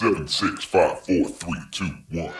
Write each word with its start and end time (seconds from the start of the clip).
Seven, 0.00 0.26
six, 0.26 0.64
five, 0.64 0.98
four, 1.00 1.28
three, 1.28 1.60
two, 1.70 1.84
one. 2.10 2.32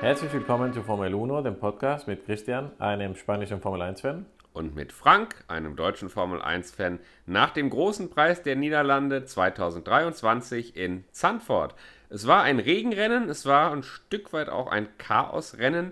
Herzlich 0.00 0.32
willkommen 0.32 0.72
zu 0.72 0.84
Formel 0.84 1.12
1, 1.12 1.42
dem 1.42 1.58
Podcast 1.58 2.06
mit 2.06 2.24
Christian, 2.24 2.70
einem 2.78 3.16
spanischen 3.16 3.60
Formel 3.60 3.82
1-Fan. 3.82 4.26
Und 4.52 4.76
mit 4.76 4.92
Frank, 4.92 5.42
einem 5.48 5.74
deutschen 5.74 6.08
Formel 6.08 6.40
1-Fan, 6.40 7.00
nach 7.26 7.50
dem 7.50 7.68
großen 7.68 8.08
Preis 8.08 8.40
der 8.44 8.54
Niederlande 8.54 9.24
2023 9.24 10.76
in 10.76 11.02
Zandvoort. 11.10 11.74
Es 12.10 12.28
war 12.28 12.44
ein 12.44 12.60
Regenrennen, 12.60 13.28
es 13.28 13.44
war 13.44 13.72
ein 13.72 13.82
Stück 13.82 14.32
weit 14.32 14.50
auch 14.50 14.68
ein 14.68 14.86
Chaosrennen, 14.98 15.90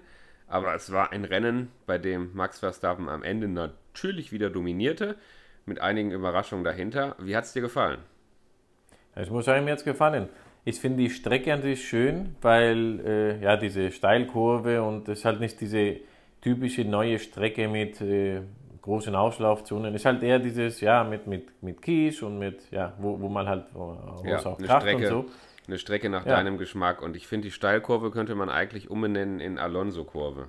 aber 0.49 0.75
es 0.75 0.93
war 0.93 1.13
ein 1.13 1.25
Rennen, 1.25 1.71
bei 1.87 1.99
dem 1.99 2.31
Max 2.35 2.61
Verstappen 2.61 3.09
am 3.09 3.23
Ende 3.23 3.49
natürlich 3.49 4.33
wieder 4.33 4.51
dominierte, 4.51 5.17
mit 5.65 5.81
einigen 5.81 6.13
Überraschungen 6.13 6.65
dahinter. 6.65 7.17
Wie 7.19 7.37
hat 7.37 7.45
es 7.45 7.53
dir 7.53 7.63
gefallen? 7.63 7.99
Es 9.15 9.31
muss 9.31 9.49
einem 9.49 9.67
jetzt 9.69 9.85
gefallen. 9.85 10.29
Ich 10.65 10.81
finde 10.81 10.99
die 10.99 11.11
Strecke 11.11 11.53
an 11.53 11.63
sich 11.63 11.89
schön, 11.89 12.37
weil 12.43 13.01
äh, 13.05 13.43
ja 13.43 13.57
diese 13.57 13.91
Steilkurve 13.91 14.83
und 14.83 15.09
es 15.09 15.21
ist 15.21 15.25
halt 15.25 15.41
nicht 15.41 15.61
diese 15.61 15.97
typische 16.41 16.85
neue 16.85 17.19
Strecke 17.19 17.69
mit 17.69 18.01
äh, 18.01 18.41
großen 18.83 19.15
Auslaufzonen. 19.15 19.95
Es 19.95 20.03
ist 20.03 20.07
halt 20.07 20.23
eher 20.23 20.39
dieses, 20.39 20.81
ja, 20.81 21.03
mit, 21.03 21.27
mit, 21.27 21.63
mit 21.63 21.83
Kies 21.83 22.23
und 22.23 22.39
mit, 22.39 22.71
ja, 22.71 22.93
wo, 22.99 23.21
wo 23.21 23.29
man 23.29 23.49
halt 23.49 23.65
wo, 23.75 23.97
Ja, 24.25 24.39
auch 24.39 24.59
kracht 24.59 24.83
Strecke. 24.83 24.97
und 24.97 25.07
so. 25.07 25.31
Eine 25.67 25.79
Strecke 25.79 26.09
nach 26.09 26.25
Ja. 26.27 26.37
deinem 26.37 26.59
Geschmack. 26.59 27.03
Und 27.03 27.17
ich 27.17 27.27
finde, 27.27 27.47
die 27.49 27.53
Steilkurve 27.53 28.11
könnte 28.11 28.35
man 28.35 28.49
eigentlich 28.51 28.91
umbenennen 28.91 29.41
in 29.41 29.59
Alonso-Kurve. 29.59 30.49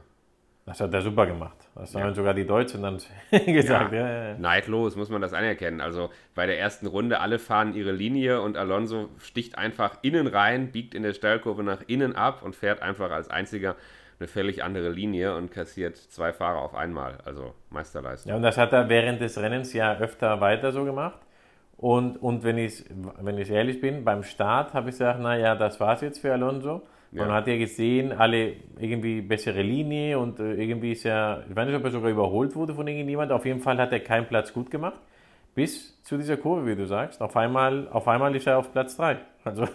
Das 0.65 0.81
hat 0.81 0.93
er 0.93 1.01
super 1.01 1.25
gemacht. 1.25 1.55
Das 1.75 1.93
Ja. 1.93 2.01
haben 2.01 2.13
sogar 2.13 2.33
die 2.33 2.45
Deutschen 2.45 2.81
dann 2.83 2.97
gesagt. 3.45 3.93
Ja. 3.93 3.99
Ja, 3.99 4.23
ja. 4.31 4.37
Neidlos 4.37 4.95
muss 4.97 5.09
man 5.09 5.21
das 5.21 5.33
anerkennen. 5.33 5.79
Also 5.79 6.09
bei 6.35 6.45
der 6.45 6.59
ersten 6.59 6.87
Runde, 6.87 7.19
alle 7.21 7.39
fahren 7.39 7.73
ihre 7.73 7.93
Linie 7.93 8.41
und 8.41 8.57
Alonso 8.57 9.07
sticht 9.17 9.57
einfach 9.57 9.97
innen 10.01 10.27
rein, 10.27 10.71
biegt 10.73 10.93
in 10.93 11.03
der 11.03 11.13
Steilkurve 11.13 11.63
nach 11.63 11.81
innen 11.87 12.15
ab 12.15 12.43
und 12.43 12.53
fährt 12.55 12.81
einfach 12.81 13.11
als 13.11 13.29
einziger 13.29 13.75
eine 14.19 14.27
völlig 14.27 14.63
andere 14.63 14.89
Linie 14.89 15.35
und 15.35 15.51
kassiert 15.51 15.95
zwei 15.95 16.33
Fahrer 16.33 16.59
auf 16.61 16.75
einmal. 16.75 17.19
Also 17.23 17.53
Meisterleistung. 17.69 18.31
Ja, 18.31 18.35
und 18.35 18.41
das 18.43 18.57
hat 18.57 18.73
er 18.73 18.89
während 18.89 19.21
des 19.21 19.37
Rennens 19.37 19.71
ja 19.73 19.97
öfter 19.99 20.41
weiter 20.41 20.71
so 20.71 20.83
gemacht. 20.85 21.19
Und, 21.77 22.17
und 22.17 22.43
wenn, 22.43 22.57
ich, 22.57 22.85
wenn 23.21 23.37
ich 23.37 23.51
ehrlich 23.51 23.79
bin, 23.81 24.03
beim 24.03 24.23
Start 24.23 24.73
habe 24.73 24.89
ich 24.89 24.95
gesagt, 24.95 25.19
naja, 25.19 25.55
das 25.55 25.79
war's 25.79 26.01
jetzt 26.01 26.19
für 26.19 26.33
Alonso. 26.33 26.81
Man 27.11 27.29
Ja. 27.29 27.35
hat 27.35 27.47
ja 27.47 27.57
gesehen, 27.57 28.11
alle 28.11 28.53
irgendwie 28.79 29.21
bessere 29.21 29.61
Linie 29.61 30.19
und 30.19 30.39
äh, 30.39 30.53
irgendwie 30.55 30.91
ist 30.91 31.05
er, 31.05 31.45
ich 31.49 31.55
weiß 31.55 31.67
nicht, 31.67 31.77
ob 31.77 31.83
er 31.85 31.91
sogar 31.91 32.09
überholt 32.09 32.55
wurde 32.55 32.73
von 32.73 32.87
irgendjemand. 32.87 33.31
Auf 33.31 33.45
jeden 33.45 33.61
Fall 33.61 33.77
hat 33.77 33.91
er 33.91 33.99
keinen 33.99 34.27
Platz 34.27 34.51
gut 34.53 34.71
gemacht. 34.71 34.99
Bis 35.55 36.01
zu 36.03 36.17
dieser 36.17 36.37
Kurve, 36.37 36.65
wie 36.67 36.75
du 36.75 36.85
sagst. 36.85 37.21
Auf 37.21 37.35
einmal, 37.37 37.87
auf 37.89 38.07
einmal 38.07 38.35
ist 38.35 38.47
er 38.47 38.57
auf 38.57 38.71
Platz 38.71 38.97
3. 38.97 39.17
Also, 39.43 39.67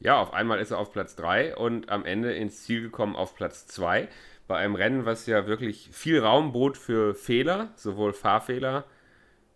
Ja, 0.00 0.20
auf 0.20 0.32
einmal 0.32 0.60
ist 0.60 0.70
er 0.70 0.78
auf 0.78 0.92
Platz 0.92 1.16
3 1.16 1.56
und 1.56 1.88
am 1.90 2.04
Ende 2.04 2.32
ins 2.32 2.62
Ziel 2.64 2.82
gekommen 2.82 3.16
auf 3.16 3.34
Platz 3.34 3.66
2. 3.66 4.08
Bei 4.46 4.56
einem 4.56 4.76
Rennen, 4.76 5.04
was 5.04 5.26
ja 5.26 5.46
wirklich 5.46 5.90
viel 5.92 6.20
Raum 6.20 6.52
bot 6.52 6.78
für 6.78 7.14
Fehler, 7.14 7.68
sowohl 7.74 8.12
Fahrfehler, 8.12 8.84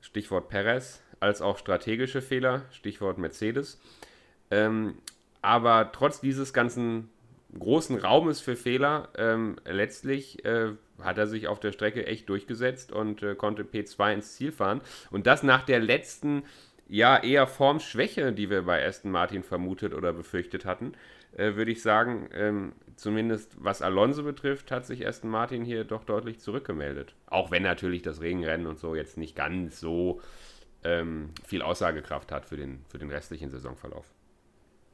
Stichwort 0.01 0.49
Perez, 0.49 1.03
als 1.23 1.41
auch 1.41 1.57
strategische 1.57 2.21
Fehler, 2.21 2.63
Stichwort 2.73 3.17
Mercedes. 3.17 3.81
Ähm, 4.51 4.97
aber 5.41 5.91
trotz 5.93 6.21
dieses 6.21 6.53
ganzen 6.53 7.09
großen 7.59 7.97
Raumes 7.97 8.41
für 8.41 8.57
Fehler, 8.57 9.09
ähm, 9.17 9.57
letztlich 9.65 10.45
äh, 10.45 10.73
hat 11.01 11.19
er 11.19 11.27
sich 11.27 11.49
auf 11.49 11.61
der 11.61 11.73
Strecke 11.73 12.07
echt 12.07 12.29
durchgesetzt 12.29 12.93
und 12.93 13.23
äh, 13.23 13.35
konnte 13.35 13.63
P2 13.63 14.15
ins 14.15 14.35
Ziel 14.35 14.53
fahren. 14.53 14.81
Und 15.11 15.27
das 15.27 15.43
nach 15.43 15.63
der 15.63 15.81
letzten, 15.81 16.43
ja, 16.89 17.23
eher 17.23 17.47
Formschwäche, 17.47 18.33
die 18.33 18.51
wir 18.51 18.63
bei 18.63 18.85
Aston 18.85 19.11
Martin 19.11 19.43
vermutet 19.43 19.95
oder 19.95 20.13
befürchtet 20.13 20.65
hatten, 20.65 20.93
äh, 21.37 21.55
würde 21.55 21.71
ich 21.71 21.83
sagen, 21.83 22.29
ähm, 22.35 22.73
zumindest 22.97 23.57
was 23.59 23.81
Alonso 23.81 24.23
betrifft, 24.23 24.71
hat 24.71 24.87
sich 24.87 25.07
Aston 25.07 25.31
Martin 25.31 25.65
hier 25.65 25.85
doch 25.85 26.05
deutlich 26.05 26.41
zurückgemeldet. 26.41 27.15
Auch 27.27 27.51
wenn 27.51 27.63
natürlich 27.63 28.03
das 28.03 28.21
Regenrennen 28.21 28.67
und 28.67 28.79
so 28.79 28.95
jetzt 28.95 29.19
nicht 29.19 29.37
ganz 29.37 29.79
so 29.79 30.21
ähm, 30.85 31.31
viel 31.45 31.63
Aussagekraft 31.63 32.33
hat 32.33 32.47
für 32.47 32.57
den, 32.57 32.85
für 32.89 32.99
den 32.99 33.11
restlichen 33.11 33.51
Saisonverlauf. 33.51 34.07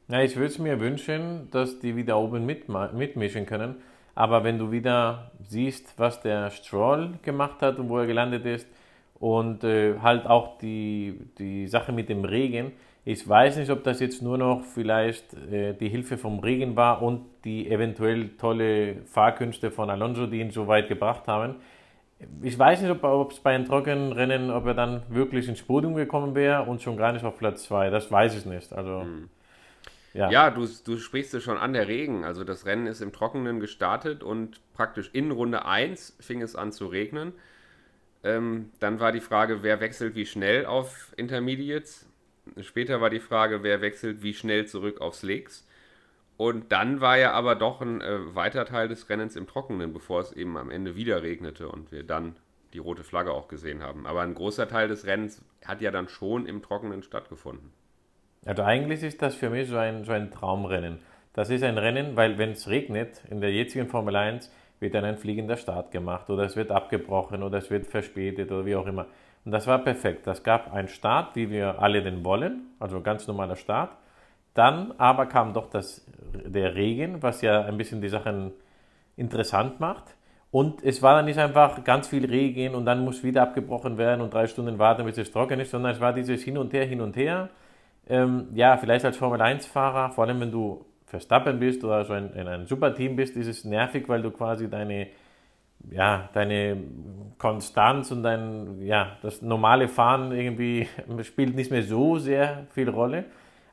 Ja, 0.09 0.22
ich 0.22 0.37
würde 0.37 0.47
es 0.47 0.59
mir 0.59 0.81
wünschen, 0.81 1.50
dass 1.50 1.81
die 1.81 1.97
wieder 1.97 2.19
oben 2.19 2.47
mitmischen 2.47 3.47
können. 3.47 3.76
Aber 4.15 4.43
wenn 4.43 4.59
du 4.59 4.72
wieder 4.72 5.31
siehst, 5.47 5.94
was 5.99 6.21
der 6.21 6.50
Stroll 6.50 7.12
gemacht 7.22 7.62
hat 7.62 7.78
und 7.78 7.88
wo 7.88 7.99
er 7.99 8.06
gelandet 8.06 8.47
ist 8.47 8.66
und 9.21 9.62
äh, 9.65 9.99
halt 10.00 10.26
auch 10.26 10.59
die, 10.59 11.21
die 11.38 11.69
Sache 11.69 11.93
mit 11.93 12.09
dem 12.09 12.25
Regen, 12.25 12.72
ich 13.05 13.26
weiß 13.26 13.56
nicht, 13.59 13.70
ob 13.70 13.84
das 13.84 14.00
jetzt 14.00 14.20
nur 14.20 14.37
noch 14.37 14.65
vielleicht 14.65 15.34
äh, 15.34 15.72
die 15.75 15.88
Hilfe 15.88 16.19
vom 16.19 16.41
Regen 16.41 16.75
war 16.75 17.00
und 17.00 17.26
die 17.44 17.70
eventuell 17.70 18.31
tolle 18.37 18.97
Fahrkünste 19.06 19.70
von 19.70 19.88
Alonso, 19.88 20.26
die 20.26 20.41
ihn 20.41 20.50
so 20.50 20.66
weit 20.66 20.88
gebracht 20.88 21.26
haben. 21.26 21.56
Ich 22.43 22.59
weiß 22.59 22.83
nicht, 22.83 22.91
ob 22.91 23.33
es 23.33 23.41
bei 23.41 23.55
einem 23.55 23.67
trockenen 23.67 24.12
Rennen, 24.12 24.51
ob 24.51 24.67
er 24.67 24.75
dann 24.75 25.03
wirklich 25.09 25.49
ins 25.49 25.62
Podium 25.62 25.95
gekommen 25.95 26.34
wäre 26.34 26.65
und 26.65 26.83
schon 26.83 26.97
gar 26.97 27.12
nicht 27.12 27.25
auf 27.25 27.39
Platz 27.39 27.65
2. 27.65 27.91
Das 27.91 28.11
weiß 28.11 28.37
ich 28.37 28.45
nicht. 28.45 28.73
Also, 28.73 29.05
ja. 30.15 30.31
Ja, 30.31 30.51
du, 30.51 30.67
du 30.67 30.97
sprichst 30.99 31.34
es 31.34 31.45
schon 31.45 31.59
an, 31.59 31.73
der 31.73 31.87
Regen. 31.87 32.25
Also 32.25 32.43
das 32.43 32.67
Rennen 32.67 32.89
ist 32.89 33.01
im 33.01 33.12
Trockenen 33.12 33.61
gestartet 33.61 34.25
und 34.25 34.61
praktisch 34.75 35.11
in 35.12 35.31
Runde 35.31 35.65
1 35.65 36.17
fing 36.19 36.43
es 36.43 36.56
an 36.56 36.73
zu 36.73 36.87
regnen. 36.87 37.33
Ähm, 38.25 38.71
dann 38.81 38.99
war 38.99 39.12
die 39.12 39.21
Frage, 39.21 39.62
wer 39.62 39.81
wechselt 39.81 40.17
wie 40.17 40.27
schnell 40.27 40.67
auf 40.67 41.12
Intermediates. 41.17 42.06
Später 42.62 43.00
war 43.00 43.11
die 43.11 43.21
Frage, 43.21 43.62
wer 43.62 43.81
wechselt 43.81 44.23
wie 44.23 44.35
schnell 44.35 44.67
zurück 44.67 45.00
auf 45.00 45.15
Slicks. 45.15 45.68
Und 46.38 46.71
dann 46.71 47.00
war 47.00 47.19
ja 47.19 47.32
aber 47.32 47.56
doch 47.56 47.81
ein 47.81 48.00
äh, 48.00 48.34
weiter 48.34 48.65
Teil 48.65 48.87
des 48.87 49.10
Rennens 49.10 49.34
im 49.34 49.49
Trockenen, 49.49 49.93
bevor 49.93 50.21
es 50.21 50.32
eben 50.32 50.56
am 50.56 50.71
Ende 50.71 50.94
wieder 50.94 51.22
regnete 51.22 51.69
und 51.69 51.91
wir 51.91 52.04
dann 52.04 52.37
die 52.72 52.78
rote 52.78 53.03
Flagge 53.03 53.32
auch 53.32 53.49
gesehen 53.49 53.82
haben. 53.82 54.06
Aber 54.06 54.22
ein 54.22 54.34
großer 54.34 54.69
Teil 54.69 54.87
des 54.87 55.04
Rennens 55.04 55.44
hat 55.66 55.81
ja 55.81 55.91
dann 55.91 56.09
schon 56.09 56.47
im 56.47 56.62
Trockenen 56.62 57.03
stattgefunden. 57.03 57.72
Also 58.47 58.62
eigentlich 58.62 59.03
ist 59.03 59.21
das 59.21 59.34
für 59.34 59.50
mich 59.50 59.69
so 59.69 59.78
ein, 59.78 60.04
so 60.04 60.12
ein 60.12 60.31
Traumrennen. 60.31 61.00
Das 61.32 61.50
ist 61.50 61.65
ein 61.65 61.76
Rennen, 61.76 62.16
weil 62.16 62.38
wenn 62.38 62.53
es 62.53 62.69
regnet, 62.69 63.25
in 63.28 63.41
der 63.41 63.53
jetzigen 63.53 63.88
Formel 63.88 64.15
1 64.15 64.49
wird 64.78 64.94
dann 64.94 65.05
ein 65.05 65.19
fliegender 65.19 65.56
Start 65.56 65.91
gemacht 65.91 66.31
oder 66.31 66.44
es 66.44 66.55
wird 66.55 66.70
abgebrochen 66.70 67.43
oder 67.43 67.59
es 67.59 67.69
wird 67.69 67.87
verspätet 67.87 68.53
oder 68.53 68.65
wie 68.65 68.76
auch 68.76 68.87
immer. 68.87 69.06
Und 69.44 69.50
das 69.50 69.66
war 69.66 69.81
perfekt. 69.81 70.25
Das 70.28 70.44
gab 70.44 70.72
einen 70.72 70.87
Start, 70.87 71.34
wie 71.34 71.50
wir 71.50 71.82
alle 71.82 72.00
den 72.00 72.25
wollen, 72.25 72.69
also 72.78 73.00
ganz 73.00 73.26
normaler 73.26 73.56
Start. 73.56 73.91
Dann 74.59 74.93
aber 74.99 75.27
kam 75.27 75.53
doch 75.53 75.71
das, 75.71 76.05
der 76.35 76.75
Regen, 76.75 77.23
was 77.23 77.43
ja 77.43 77.63
ein 77.63 77.77
bisschen 77.77 78.01
die 78.01 78.09
Sachen 78.09 78.51
interessant 79.17 79.79
macht. 79.79 80.17
Und 80.51 80.83
es 80.83 81.01
war 81.01 81.15
dann 81.15 81.27
nicht 81.27 81.39
einfach 81.39 81.85
ganz 81.85 82.09
viel 82.09 82.27
Regen 82.27 82.75
und 82.75 82.85
dann 82.85 83.05
muss 83.05 83.23
wieder 83.23 83.43
abgebrochen 83.43 83.99
werden 83.99 84.21
und 84.21 84.35
drei 84.35 84.49
Stunden 84.49 84.81
warten, 84.81 85.05
bis 85.05 85.17
es 85.17 85.31
trocken 85.31 85.61
ist, 85.61 85.71
sondern 85.71 85.93
es 85.93 86.01
war 86.01 86.13
dieses 86.13 86.43
Hin 86.43 86.59
und 86.59 86.73
Her, 86.73 86.87
Hin 86.87 87.01
und 87.01 87.17
Her. 87.17 87.51
Ähm, 88.09 88.49
ja, 88.53 88.77
vielleicht 88.79 89.05
als 89.05 89.17
Formel-1-Fahrer, 89.17 90.11
vor 90.11 90.25
allem 90.25 90.41
wenn 90.41 90.51
du 90.51 90.85
Verstappen 91.07 91.61
bist 91.61 91.85
oder 91.85 92.05
so 92.05 92.15
ein, 92.15 92.33
in 92.33 92.49
einem 92.49 92.67
Superteam 92.67 93.15
bist, 93.15 93.37
ist 93.37 93.47
es 93.47 93.65
nervig, 93.65 94.09
weil 94.09 94.23
du 94.23 94.33
quasi 94.33 94.69
deine, 94.69 95.07
ja, 95.89 96.31
deine 96.33 96.79
Konstanz 97.39 98.11
und 98.11 98.25
dein, 98.25 98.83
ja, 98.83 99.19
das 99.23 99.41
normale 99.41 99.87
Fahren 99.87 100.33
irgendwie 100.33 100.89
spielt 101.23 101.55
nicht 101.55 101.71
mehr 101.71 101.85
so 101.85 102.19
sehr 102.19 102.67
viel 102.71 102.89
Rolle. 102.89 103.27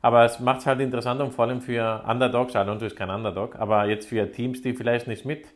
Aber 0.06 0.24
es 0.24 0.40
macht 0.40 0.60
es 0.60 0.68
halt 0.68 0.82
interessant 0.82 1.20
und 1.20 1.34
vor 1.34 1.46
allem 1.46 1.62
für 1.62 2.04
Underdogs, 2.08 2.56
Alonso 2.56 2.86
ist 2.86 2.96
kein 2.96 3.10
Underdog, 3.10 3.56
aber 3.56 3.86
jetzt 3.86 4.08
für 4.08 4.32
Teams, 4.32 4.62
die 4.62 4.74
vielleicht 4.76 5.08
nicht 5.08 5.26
mit 5.26 5.48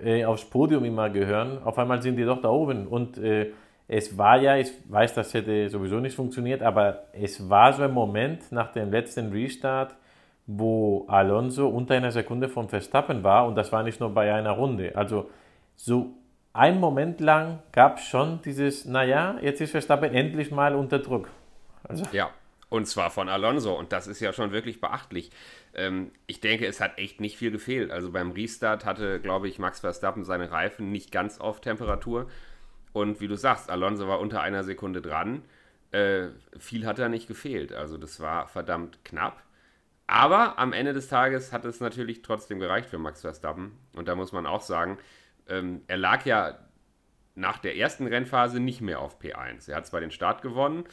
äh, 0.00 0.24
aufs 0.24 0.44
Podium 0.44 0.84
immer 0.84 1.08
gehören, 1.08 1.62
auf 1.62 1.78
einmal 1.78 2.02
sind 2.02 2.16
die 2.16 2.24
doch 2.24 2.42
da 2.42 2.48
oben. 2.48 2.88
Und 2.88 3.16
äh, 3.18 3.52
es 3.86 4.18
war 4.18 4.40
ja, 4.40 4.56
ich 4.56 4.72
weiß, 4.88 5.14
das 5.14 5.32
hätte 5.34 5.68
sowieso 5.68 6.00
nicht 6.00 6.16
funktioniert, 6.16 6.62
aber 6.62 7.04
es 7.12 7.48
war 7.48 7.72
so 7.72 7.84
ein 7.84 7.92
Moment 7.92 8.50
nach 8.50 8.72
dem 8.72 8.90
letzten 8.90 9.30
Restart, 9.30 9.94
wo 10.48 11.04
Alonso 11.06 11.68
unter 11.68 11.94
einer 11.94 12.10
Sekunde 12.10 12.48
vom 12.48 12.68
Verstappen 12.68 13.22
war 13.22 13.46
und 13.46 13.54
das 13.54 13.70
war 13.70 13.84
nicht 13.84 14.00
nur 14.00 14.12
bei 14.12 14.34
einer 14.34 14.50
Runde. 14.50 14.96
Also 14.96 15.30
so 15.76 16.10
ein 16.52 16.80
Moment 16.80 17.20
lang 17.20 17.60
gab 17.70 17.98
es 17.98 18.04
schon 18.06 18.40
dieses, 18.44 18.84
naja, 18.84 19.36
jetzt 19.40 19.60
ist 19.60 19.70
Verstappen 19.70 20.12
endlich 20.12 20.50
mal 20.50 20.74
unter 20.74 20.98
Druck. 20.98 21.28
Also, 21.84 22.02
Ja, 22.10 22.30
und 22.70 22.86
zwar 22.86 23.10
von 23.10 23.28
Alonso. 23.28 23.74
Und 23.74 23.92
das 23.92 24.06
ist 24.06 24.20
ja 24.20 24.32
schon 24.32 24.52
wirklich 24.52 24.80
beachtlich. 24.80 25.30
Ähm, 25.74 26.12
ich 26.26 26.40
denke, 26.40 26.66
es 26.66 26.80
hat 26.80 26.96
echt 26.98 27.20
nicht 27.20 27.36
viel 27.36 27.50
gefehlt. 27.50 27.90
Also 27.90 28.10
beim 28.10 28.30
Restart 28.30 28.86
hatte, 28.86 29.20
glaube 29.20 29.48
ich, 29.48 29.58
Max 29.58 29.80
Verstappen 29.80 30.24
seine 30.24 30.50
Reifen 30.50 30.90
nicht 30.90 31.12
ganz 31.12 31.38
auf 31.40 31.60
Temperatur. 31.60 32.30
Und 32.92 33.20
wie 33.20 33.28
du 33.28 33.36
sagst, 33.36 33.68
Alonso 33.70 34.08
war 34.08 34.20
unter 34.20 34.40
einer 34.40 34.64
Sekunde 34.64 35.02
dran. 35.02 35.42
Äh, 35.90 36.28
viel 36.58 36.86
hat 36.86 36.98
da 36.98 37.08
nicht 37.08 37.26
gefehlt. 37.26 37.72
Also 37.72 37.98
das 37.98 38.20
war 38.20 38.46
verdammt 38.48 39.04
knapp. 39.04 39.42
Aber 40.06 40.58
am 40.58 40.72
Ende 40.72 40.92
des 40.92 41.08
Tages 41.08 41.52
hat 41.52 41.64
es 41.64 41.80
natürlich 41.80 42.22
trotzdem 42.22 42.60
gereicht 42.60 42.88
für 42.88 42.98
Max 42.98 43.20
Verstappen. 43.20 43.72
Und 43.94 44.08
da 44.08 44.14
muss 44.14 44.32
man 44.32 44.46
auch 44.46 44.62
sagen, 44.62 44.98
ähm, 45.48 45.82
er 45.88 45.98
lag 45.98 46.24
ja 46.24 46.58
nach 47.34 47.58
der 47.58 47.76
ersten 47.76 48.06
Rennphase 48.06 48.60
nicht 48.60 48.80
mehr 48.80 49.00
auf 49.00 49.20
P1. 49.20 49.68
Er 49.68 49.76
hat 49.76 49.86
zwar 49.86 50.00
den 50.00 50.10
Start 50.10 50.42
gewonnen, 50.42 50.84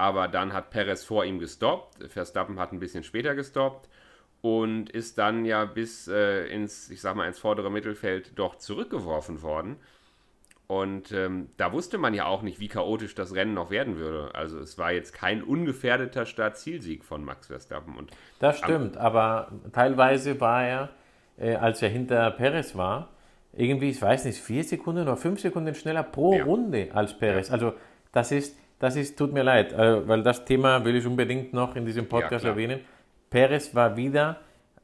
aber 0.00 0.28
dann 0.28 0.54
hat 0.54 0.70
Perez 0.70 1.04
vor 1.04 1.26
ihm 1.26 1.38
gestoppt. 1.38 2.10
Verstappen 2.10 2.58
hat 2.58 2.72
ein 2.72 2.80
bisschen 2.80 3.04
später 3.04 3.34
gestoppt 3.34 3.88
und 4.40 4.88
ist 4.88 5.18
dann 5.18 5.44
ja 5.44 5.66
bis 5.66 6.08
äh, 6.08 6.46
ins, 6.46 6.88
ich 6.90 7.02
sag 7.02 7.16
mal, 7.16 7.28
ins 7.28 7.38
vordere 7.38 7.70
Mittelfeld 7.70 8.38
doch 8.38 8.56
zurückgeworfen 8.56 9.42
worden. 9.42 9.76
Und 10.66 11.12
ähm, 11.12 11.48
da 11.58 11.72
wusste 11.72 11.98
man 11.98 12.14
ja 12.14 12.24
auch 12.24 12.40
nicht, 12.40 12.60
wie 12.60 12.68
chaotisch 12.68 13.14
das 13.14 13.34
Rennen 13.34 13.52
noch 13.52 13.70
werden 13.70 13.98
würde. 13.98 14.34
Also 14.34 14.58
es 14.60 14.78
war 14.78 14.92
jetzt 14.92 15.12
kein 15.12 15.42
ungefährdeter 15.42 16.24
Start-Zielsieg 16.24 17.04
von 17.04 17.22
Max 17.22 17.48
Verstappen. 17.48 17.94
Und 17.96 18.10
das 18.38 18.58
stimmt, 18.58 18.96
aber 18.96 19.52
teilweise 19.72 20.40
war 20.40 20.64
er, 20.64 20.88
äh, 21.36 21.56
als 21.56 21.82
er 21.82 21.90
hinter 21.90 22.30
Perez 22.30 22.74
war, 22.74 23.10
irgendwie, 23.52 23.90
ich 23.90 24.00
weiß 24.00 24.24
nicht, 24.24 24.38
vier 24.38 24.64
Sekunden 24.64 25.02
oder 25.02 25.16
fünf 25.16 25.40
Sekunden 25.40 25.74
schneller 25.74 26.04
pro 26.04 26.32
ja. 26.32 26.44
Runde 26.44 26.88
als 26.94 27.18
Perez. 27.18 27.48
Ja. 27.48 27.54
Also 27.54 27.74
das 28.12 28.32
ist, 28.32 28.56
das 28.80 28.96
ist, 28.96 29.16
tut 29.16 29.32
mir 29.32 29.44
leid, 29.44 29.72
äh, 29.72 30.08
weil 30.08 30.22
das 30.22 30.44
Thema 30.44 30.84
will 30.84 30.96
ich 30.96 31.06
unbedingt 31.06 31.52
noch 31.52 31.76
in 31.76 31.84
diesem 31.86 32.08
Podcast 32.08 32.44
ja, 32.44 32.50
erwähnen. 32.50 32.80
Perez 33.28 33.74
war 33.74 33.96
wieder, 33.96 34.38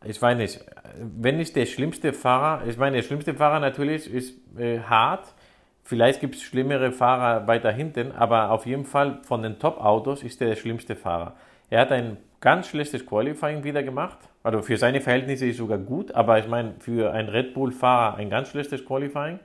ich 0.05 0.21
weiß 0.23 0.37
nicht, 0.37 0.65
wenn 1.01 1.39
nicht 1.39 1.57
der 1.57 1.67
schlimmste 1.67 2.13
Fahrer, 2.13 2.67
ich 2.67 2.77
meine, 2.77 2.97
der 2.97 3.03
schlimmste 3.03 3.35
Fahrer 3.35 3.59
natürlich 3.59 4.13
ist 4.13 4.35
äh, 4.57 4.81
hart, 4.81 5.35
vielleicht 5.83 6.21
gibt 6.21 6.37
es 6.37 6.43
schlimmere 6.43 6.93
Fahrer 6.93 7.49
weiter 7.49 7.73
hinten, 7.73 8.13
aber 8.13 8.51
auf 8.51 8.67
jeden 8.67 8.85
Fall 8.85 9.21
von 9.23 9.43
den 9.43 9.59
Top-Autos 9.59 10.23
ist 10.23 10.41
er 10.41 10.49
der 10.49 10.57
schlimmste 10.57 10.95
Fahrer. 10.95 11.35
Er 11.71 11.81
hat 11.81 11.91
ein 11.91 12.19
ganz 12.41 12.69
schlechtes 12.69 13.07
Qualifying 13.07 13.65
wieder 13.65 13.83
gemacht, 13.83 14.19
also 14.43 14.61
für 14.63 14.77
seine 14.77 15.01
Verhältnisse 15.01 15.47
ist 15.47 15.57
sogar 15.57 15.79
gut, 15.79 16.15
aber 16.15 16.39
ich 16.39 16.47
meine, 16.47 16.75
für 16.81 17.13
einen 17.13 17.31
Red 17.31 17.55
Bull-Fahrer 17.55 18.19
ein 18.19 18.29
ganz 18.29 18.51
schlechtes 18.51 18.85
Qualifying. 18.85 19.41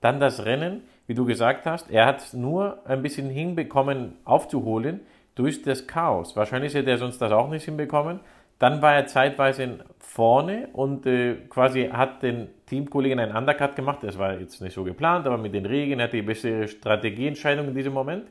Dann 0.00 0.18
das 0.18 0.44
Rennen, 0.46 0.82
wie 1.10 1.14
du 1.14 1.24
gesagt 1.24 1.66
hast, 1.66 1.90
er 1.90 2.06
hat 2.06 2.34
nur 2.34 2.78
ein 2.86 3.02
bisschen 3.02 3.30
hinbekommen 3.30 4.12
aufzuholen 4.24 5.00
durch 5.34 5.60
das 5.60 5.88
Chaos. 5.88 6.36
Wahrscheinlich 6.36 6.72
hätte 6.72 6.88
er 6.88 6.98
sonst 6.98 7.18
das 7.18 7.32
auch 7.32 7.50
nicht 7.50 7.64
hinbekommen. 7.64 8.20
Dann 8.60 8.80
war 8.80 8.94
er 8.94 9.08
zeitweise 9.08 9.80
vorne 9.98 10.68
und 10.72 11.06
äh, 11.06 11.34
quasi 11.48 11.88
hat 11.92 12.22
den 12.22 12.46
Teamkollegen 12.66 13.18
einen 13.18 13.36
Undercut 13.36 13.74
gemacht. 13.74 13.98
Das 14.02 14.18
war 14.18 14.38
jetzt 14.38 14.62
nicht 14.62 14.72
so 14.72 14.84
geplant, 14.84 15.26
aber 15.26 15.36
mit 15.36 15.52
den 15.52 15.66
Regeln 15.66 16.00
hat 16.00 16.10
er 16.10 16.20
die 16.20 16.26
bessere 16.26 16.68
Strategieentscheidung 16.68 17.66
in 17.66 17.74
diesem 17.74 17.92
Moment. 17.92 18.28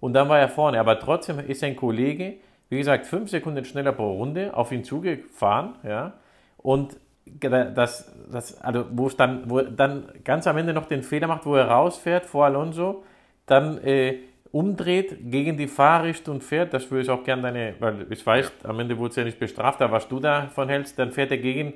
Und 0.00 0.12
dann 0.12 0.28
war 0.28 0.38
er 0.38 0.50
vorne. 0.50 0.78
Aber 0.78 1.00
trotzdem 1.00 1.38
ist 1.38 1.60
sein 1.60 1.74
Kollege 1.74 2.34
wie 2.70 2.78
gesagt, 2.78 3.06
fünf 3.06 3.30
Sekunden 3.30 3.64
schneller 3.64 3.92
pro 3.92 4.12
Runde 4.12 4.54
auf 4.54 4.70
ihn 4.70 4.84
zugefahren, 4.84 5.74
ja, 5.82 6.12
und 6.56 6.96
das, 7.26 8.12
das, 8.30 8.60
also 8.60 8.86
wo 8.90 9.06
es 9.06 9.16
dann, 9.16 9.48
wo 9.48 9.60
dann 9.60 10.08
ganz 10.24 10.46
am 10.46 10.56
Ende 10.56 10.72
noch 10.72 10.86
den 10.86 11.02
Fehler 11.02 11.26
macht, 11.26 11.46
wo 11.46 11.54
er 11.54 11.66
rausfährt 11.66 12.26
vor 12.26 12.46
Alonso, 12.46 13.04
dann 13.46 13.78
äh, 13.78 14.18
umdreht 14.52 15.18
gegen 15.30 15.56
die 15.56 15.68
Fahrrichtung 15.68 16.40
fährt, 16.40 16.74
das 16.74 16.90
würde 16.90 17.02
ich 17.02 17.10
auch 17.10 17.22
gerne 17.22 17.42
deine, 17.42 17.74
weil 17.78 18.06
ich 18.10 18.26
weiß, 18.26 18.52
ja. 18.62 18.70
am 18.70 18.80
Ende 18.80 18.98
wurde 18.98 19.10
es 19.10 19.16
ja 19.16 19.24
nicht 19.24 19.38
bestraft, 19.38 19.80
aber 19.80 19.94
was 19.94 20.08
du 20.08 20.18
davon 20.18 20.68
hältst, 20.68 20.98
dann 20.98 21.12
fährt 21.12 21.30
er 21.30 21.38
gegen, 21.38 21.74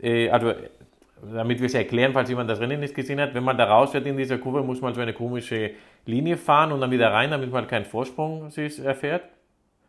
äh, 0.00 0.30
also 0.30 0.52
damit 1.34 1.60
wir 1.60 1.66
es 1.66 1.74
erklären, 1.74 2.12
falls 2.12 2.28
jemand 2.28 2.50
das 2.50 2.60
Rennen 2.60 2.80
nicht 2.80 2.94
gesehen 2.94 3.20
hat, 3.20 3.34
wenn 3.34 3.44
man 3.44 3.56
da 3.56 3.64
rausfährt 3.64 4.06
in 4.06 4.16
dieser 4.16 4.38
Kurve, 4.38 4.62
muss 4.62 4.80
man 4.80 4.94
so 4.94 5.00
eine 5.00 5.12
komische 5.12 5.72
Linie 6.04 6.36
fahren 6.36 6.72
und 6.72 6.80
dann 6.80 6.90
wieder 6.90 7.12
rein, 7.12 7.30
damit 7.30 7.50
man 7.50 7.66
keinen 7.66 7.84
Vorsprung 7.84 8.50
sich 8.50 8.84
erfährt. 8.84 9.22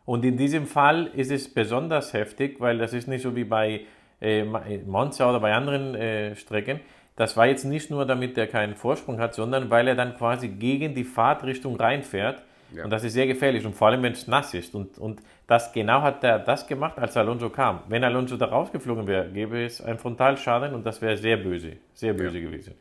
Und 0.04 0.24
in 0.24 0.36
diesem 0.36 0.66
Fall 0.66 1.06
ist 1.14 1.32
es 1.32 1.52
besonders 1.52 2.12
heftig, 2.12 2.60
weil 2.60 2.78
das 2.78 2.92
ist 2.92 3.08
nicht 3.08 3.22
so 3.22 3.34
wie 3.34 3.44
bei 3.44 3.80
äh, 4.24 4.40
äh, 4.40 4.78
Monza 4.86 5.28
oder 5.28 5.40
bei 5.40 5.52
anderen 5.54 5.94
äh, 5.94 6.34
Strecken. 6.34 6.80
Das 7.16 7.36
war 7.36 7.46
jetzt 7.46 7.64
nicht 7.64 7.90
nur, 7.90 8.06
damit 8.06 8.36
er 8.38 8.46
keinen 8.46 8.74
Vorsprung 8.74 9.20
hat, 9.20 9.34
sondern 9.34 9.70
weil 9.70 9.86
er 9.86 9.94
dann 9.94 10.16
quasi 10.16 10.48
gegen 10.48 10.94
die 10.94 11.04
Fahrtrichtung 11.04 11.76
reinfährt. 11.76 12.42
Ja. 12.74 12.84
Und 12.84 12.90
das 12.90 13.04
ist 13.04 13.12
sehr 13.12 13.26
gefährlich 13.26 13.64
und 13.64 13.74
vor 13.74 13.88
allem, 13.88 14.02
wenn 14.02 14.14
es 14.14 14.26
nass 14.26 14.52
ist. 14.54 14.74
Und, 14.74 14.98
und 14.98 15.20
das 15.46 15.72
genau 15.72 16.02
hat 16.02 16.24
er 16.24 16.40
das 16.40 16.66
gemacht, 16.66 16.98
als 16.98 17.16
Alonso 17.16 17.50
kam. 17.50 17.80
Wenn 17.88 18.02
Alonso 18.02 18.36
da 18.36 18.46
rausgeflogen 18.46 19.06
wäre, 19.06 19.28
gäbe 19.28 19.64
es 19.64 19.80
einen 19.80 19.98
Frontalschaden 19.98 20.74
und 20.74 20.84
das 20.84 21.00
wäre 21.00 21.16
sehr 21.16 21.36
böse, 21.36 21.76
sehr 21.92 22.14
böse 22.14 22.38
ja. 22.38 22.48
gewesen. 22.48 22.74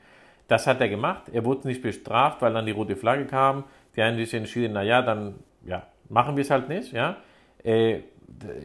Das 0.48 0.66
hat 0.66 0.82
er 0.82 0.90
gemacht. 0.90 1.24
Er 1.32 1.46
wurde 1.46 1.68
nicht 1.68 1.82
bestraft, 1.82 2.42
weil 2.42 2.54
dann 2.54 2.66
die 2.66 2.72
rote 2.72 2.96
Flagge 2.96 3.26
kam. 3.26 3.66
Die 3.96 4.02
einen 4.02 4.18
sich 4.18 4.34
entschieden, 4.34 4.74
naja, 4.74 5.02
dann 5.02 5.36
ja, 5.66 5.84
machen 6.10 6.36
wir 6.36 6.42
es 6.42 6.50
halt 6.50 6.70
nicht. 6.70 6.92
Ja? 6.92 7.18
Äh, 7.64 8.00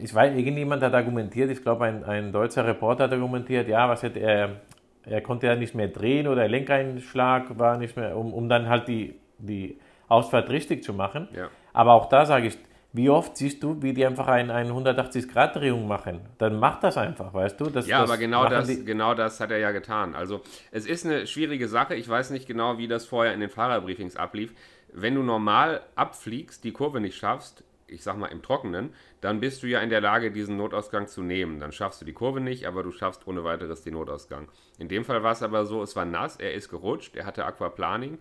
ich 0.01 0.13
weiß, 0.13 0.35
irgendjemand 0.35 0.83
hat 0.83 0.93
argumentiert, 0.93 1.49
ich 1.49 1.61
glaube, 1.61 1.85
ein, 1.85 2.03
ein 2.03 2.31
deutscher 2.31 2.65
Reporter 2.65 3.05
hat 3.05 3.13
argumentiert, 3.13 3.67
ja, 3.67 3.87
was 3.87 4.03
hätte 4.03 4.19
er, 4.19 4.61
er 5.05 5.21
konnte 5.21 5.47
ja 5.47 5.55
nicht 5.55 5.75
mehr 5.75 5.87
drehen 5.87 6.27
oder 6.27 6.41
der 6.41 6.49
Lenkeinschlag 6.49 7.57
war 7.57 7.77
nicht 7.77 7.95
mehr, 7.95 8.17
um, 8.17 8.33
um 8.33 8.49
dann 8.49 8.69
halt 8.69 8.87
die, 8.87 9.15
die 9.37 9.79
Ausfahrt 10.07 10.49
richtig 10.49 10.83
zu 10.83 10.93
machen. 10.93 11.27
Ja. 11.35 11.49
Aber 11.73 11.93
auch 11.93 12.09
da 12.09 12.25
sage 12.25 12.47
ich, 12.47 12.57
wie 12.91 13.09
oft 13.09 13.37
siehst 13.37 13.61
du, 13.61 13.83
wie 13.83 13.93
die 13.93 14.03
einfach 14.03 14.27
eine 14.27 14.51
ein 14.51 14.71
180-Grad-Drehung 14.71 15.87
machen? 15.87 16.21
Dann 16.39 16.57
mach 16.57 16.79
das 16.79 16.97
einfach, 16.97 17.31
weißt 17.31 17.61
du? 17.61 17.65
Das, 17.65 17.87
ja, 17.87 18.01
das 18.01 18.09
aber 18.09 18.17
genau 18.17 18.49
das, 18.49 18.67
genau 18.83 19.13
das 19.13 19.39
hat 19.39 19.51
er 19.51 19.59
ja 19.59 19.69
getan. 19.69 20.15
Also 20.15 20.41
es 20.71 20.87
ist 20.87 21.05
eine 21.05 21.27
schwierige 21.27 21.67
Sache. 21.67 21.93
Ich 21.93 22.09
weiß 22.09 22.31
nicht 22.31 22.47
genau, 22.47 22.79
wie 22.79 22.87
das 22.87 23.05
vorher 23.05 23.33
in 23.35 23.41
den 23.41 23.49
Fahrerbriefings 23.49 24.15
ablief 24.15 24.53
wenn 24.93 25.15
du 25.15 25.23
normal 25.23 25.81
abfliegst, 25.95 26.63
die 26.63 26.71
Kurve 26.71 26.99
nicht 26.99 27.17
schaffst, 27.17 27.63
ich 27.91 28.03
sag 28.03 28.17
mal 28.17 28.27
im 28.27 28.41
Trockenen, 28.41 28.93
dann 29.21 29.39
bist 29.39 29.63
du 29.63 29.67
ja 29.67 29.79
in 29.79 29.89
der 29.89 30.01
Lage, 30.01 30.31
diesen 30.31 30.57
Notausgang 30.57 31.07
zu 31.07 31.21
nehmen. 31.21 31.59
Dann 31.59 31.71
schaffst 31.71 32.01
du 32.01 32.05
die 32.05 32.13
Kurve 32.13 32.39
nicht, 32.41 32.65
aber 32.65 32.83
du 32.83 32.91
schaffst 32.91 33.27
ohne 33.27 33.43
weiteres 33.43 33.81
den 33.83 33.93
Notausgang. 33.93 34.49
In 34.77 34.87
dem 34.87 35.05
Fall 35.05 35.23
war 35.23 35.31
es 35.31 35.43
aber 35.43 35.65
so, 35.65 35.81
es 35.81 35.95
war 35.95 36.05
nass, 36.05 36.37
er 36.37 36.53
ist 36.53 36.69
gerutscht, 36.69 37.15
er 37.15 37.25
hatte 37.25 37.45
Aquaplaning 37.45 38.19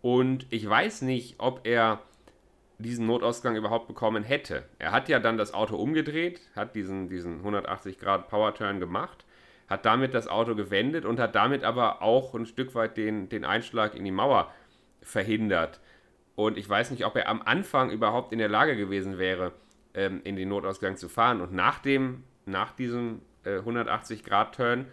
und 0.00 0.46
ich 0.50 0.68
weiß 0.68 1.02
nicht, 1.02 1.36
ob 1.38 1.60
er 1.64 2.00
diesen 2.78 3.06
Notausgang 3.06 3.56
überhaupt 3.56 3.88
bekommen 3.88 4.24
hätte. 4.24 4.64
Er 4.78 4.92
hat 4.92 5.08
ja 5.08 5.20
dann 5.20 5.38
das 5.38 5.54
Auto 5.54 5.76
umgedreht, 5.76 6.40
hat 6.56 6.74
diesen, 6.74 7.08
diesen 7.08 7.38
180 7.38 7.98
Grad 7.98 8.28
Power-Turn 8.28 8.80
gemacht, 8.80 9.24
hat 9.68 9.86
damit 9.86 10.14
das 10.14 10.28
Auto 10.28 10.54
gewendet 10.54 11.04
und 11.04 11.20
hat 11.20 11.34
damit 11.34 11.64
aber 11.64 12.02
auch 12.02 12.34
ein 12.34 12.46
Stück 12.46 12.74
weit 12.74 12.96
den, 12.96 13.28
den 13.28 13.44
Einschlag 13.44 13.94
in 13.94 14.04
die 14.04 14.10
Mauer 14.10 14.52
verhindert. 15.00 15.80
Und 16.34 16.56
ich 16.56 16.68
weiß 16.68 16.90
nicht, 16.90 17.04
ob 17.04 17.16
er 17.16 17.28
am 17.28 17.42
Anfang 17.42 17.90
überhaupt 17.90 18.32
in 18.32 18.38
der 18.38 18.48
Lage 18.48 18.76
gewesen 18.76 19.18
wäre, 19.18 19.52
ähm, 19.94 20.20
in 20.24 20.36
den 20.36 20.48
Notausgang 20.48 20.96
zu 20.96 21.08
fahren. 21.08 21.40
Und 21.40 21.52
nach, 21.52 21.78
dem, 21.78 22.24
nach 22.46 22.72
diesem 22.72 23.20
äh, 23.44 23.58
180-Grad-Turn 23.58 24.86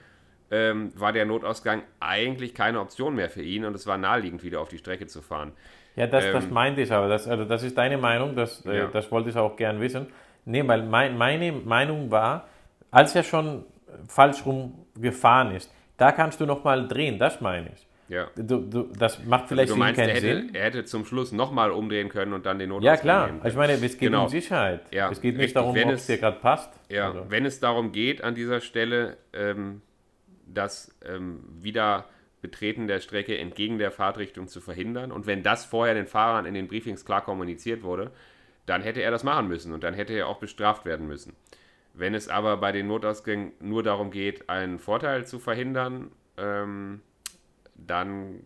ähm, 0.51 0.91
war 0.95 1.13
der 1.13 1.25
Notausgang 1.25 1.83
eigentlich 1.99 2.53
keine 2.53 2.79
Option 2.79 3.15
mehr 3.15 3.29
für 3.29 3.41
ihn 3.41 3.65
und 3.65 3.75
es 3.75 3.87
war 3.87 3.97
naheliegend, 3.97 4.43
wieder 4.43 4.59
auf 4.59 4.69
die 4.69 4.77
Strecke 4.77 5.07
zu 5.07 5.21
fahren. 5.21 5.53
Ja, 5.95 6.07
das, 6.07 6.25
ähm, 6.25 6.33
das 6.33 6.49
meinte 6.49 6.81
ich 6.81 6.91
aber. 6.91 7.07
Das, 7.07 7.27
also 7.27 7.45
das 7.45 7.63
ist 7.63 7.77
deine 7.77 7.97
Meinung, 7.97 8.35
das, 8.35 8.65
äh, 8.65 8.77
ja. 8.77 8.87
das 8.87 9.11
wollte 9.11 9.29
ich 9.29 9.37
auch 9.37 9.55
gern 9.55 9.79
wissen. 9.79 10.07
Nee, 10.45 10.67
weil 10.67 10.83
mein, 10.83 11.17
meine 11.17 11.51
Meinung 11.51 12.09
war, 12.09 12.47
als 12.91 13.15
er 13.15 13.23
schon 13.23 13.65
falsch 14.07 14.45
rum 14.45 14.85
gefahren 14.95 15.51
ist, 15.51 15.71
da 15.97 16.11
kannst 16.11 16.39
du 16.39 16.45
nochmal 16.45 16.87
drehen, 16.87 17.19
das 17.19 17.41
meine 17.41 17.69
ich. 17.75 17.87
Ja. 18.09 18.27
Du, 18.35 18.57
du, 18.57 18.83
das 18.97 19.23
macht 19.23 19.43
also 19.43 19.47
vielleicht 19.47 19.69
also 19.69 19.75
du 19.75 19.79
meinst, 19.79 19.99
keinen 19.99 20.09
er 20.09 20.15
hätte, 20.15 20.35
Sinn. 20.41 20.55
Er 20.55 20.63
hätte 20.63 20.83
zum 20.83 21.05
Schluss 21.05 21.31
nochmal 21.31 21.71
umdrehen 21.71 22.09
können 22.09 22.33
und 22.33 22.45
dann 22.45 22.57
den 22.57 22.69
Notausgang 22.69 22.95
Ja, 22.95 22.99
klar. 22.99 23.45
Ich 23.45 23.55
meine, 23.55 23.73
es 23.73 23.81
geht 23.81 23.99
genau. 23.99 24.23
um 24.23 24.29
Sicherheit. 24.29 24.81
Ja, 24.91 25.11
es 25.11 25.21
geht 25.21 25.35
nicht 25.35 25.43
richtig. 25.43 25.53
darum, 25.53 25.77
ob 25.77 25.91
es 25.91 26.07
dir 26.07 26.17
gerade 26.17 26.39
passt. 26.39 26.73
Ja, 26.89 27.09
also. 27.09 27.25
wenn 27.29 27.45
es 27.45 27.59
darum 27.59 27.91
geht, 27.91 28.23
an 28.23 28.33
dieser 28.33 28.61
Stelle, 28.61 29.17
ähm, 29.31 29.81
das 30.47 30.93
ähm, 31.05 31.43
wieder 31.61 32.05
Betreten 32.41 32.87
der 32.87 32.99
Strecke 32.99 33.37
entgegen 33.37 33.77
der 33.77 33.91
Fahrtrichtung 33.91 34.47
zu 34.47 34.59
verhindern 34.59 35.11
und 35.11 35.27
wenn 35.27 35.43
das 35.43 35.65
vorher 35.65 35.93
den 35.93 36.07
Fahrern 36.07 36.45
in 36.45 36.53
den 36.53 36.67
Briefings 36.67 37.05
klar 37.05 37.21
kommuniziert 37.21 37.83
wurde, 37.83 38.11
dann 38.65 38.81
hätte 38.81 39.01
er 39.01 39.11
das 39.11 39.23
machen 39.23 39.47
müssen 39.47 39.73
und 39.73 39.83
dann 39.83 39.93
hätte 39.93 40.13
er 40.13 40.27
auch 40.27 40.39
bestraft 40.39 40.85
werden 40.85 41.07
müssen. 41.07 41.35
Wenn 41.93 42.13
es 42.13 42.29
aber 42.29 42.57
bei 42.57 42.71
den 42.71 42.87
Notausgängen 42.87 43.51
nur 43.59 43.83
darum 43.83 44.09
geht, 44.09 44.49
einen 44.49 44.79
Vorteil 44.79 45.27
zu 45.27 45.37
verhindern, 45.37 46.11
ähm, 46.37 47.01
dann 47.87 48.41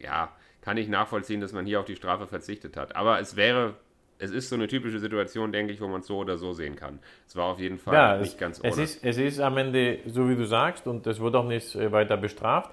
ja, 0.00 0.30
kann 0.62 0.76
ich 0.76 0.88
nachvollziehen, 0.88 1.40
dass 1.40 1.52
man 1.52 1.66
hier 1.66 1.80
auf 1.80 1.86
die 1.86 1.96
Strafe 1.96 2.26
verzichtet 2.26 2.76
hat. 2.76 2.96
Aber 2.96 3.20
es 3.20 3.36
wäre, 3.36 3.74
es 4.18 4.30
ist 4.30 4.48
so 4.48 4.54
eine 4.54 4.66
typische 4.66 4.98
Situation, 4.98 5.52
denke 5.52 5.72
ich, 5.72 5.80
wo 5.80 5.88
man 5.88 6.00
es 6.00 6.06
so 6.06 6.18
oder 6.18 6.38
so 6.38 6.52
sehen 6.52 6.76
kann. 6.76 6.98
Es 7.26 7.36
war 7.36 7.46
auf 7.46 7.58
jeden 7.58 7.78
Fall 7.78 7.94
ja, 7.94 8.16
nicht 8.16 8.32
es, 8.32 8.38
ganz 8.38 8.60
ohne. 8.60 8.68
Es 8.68 8.78
ist, 8.78 9.04
es 9.04 9.18
ist 9.18 9.40
am 9.40 9.56
Ende, 9.58 9.98
so 10.06 10.28
wie 10.28 10.36
du 10.36 10.46
sagst, 10.46 10.86
und 10.86 11.06
es 11.06 11.20
wird 11.20 11.34
auch 11.34 11.46
nicht 11.46 11.74
äh, 11.74 11.92
weiter 11.92 12.16
bestraft. 12.16 12.72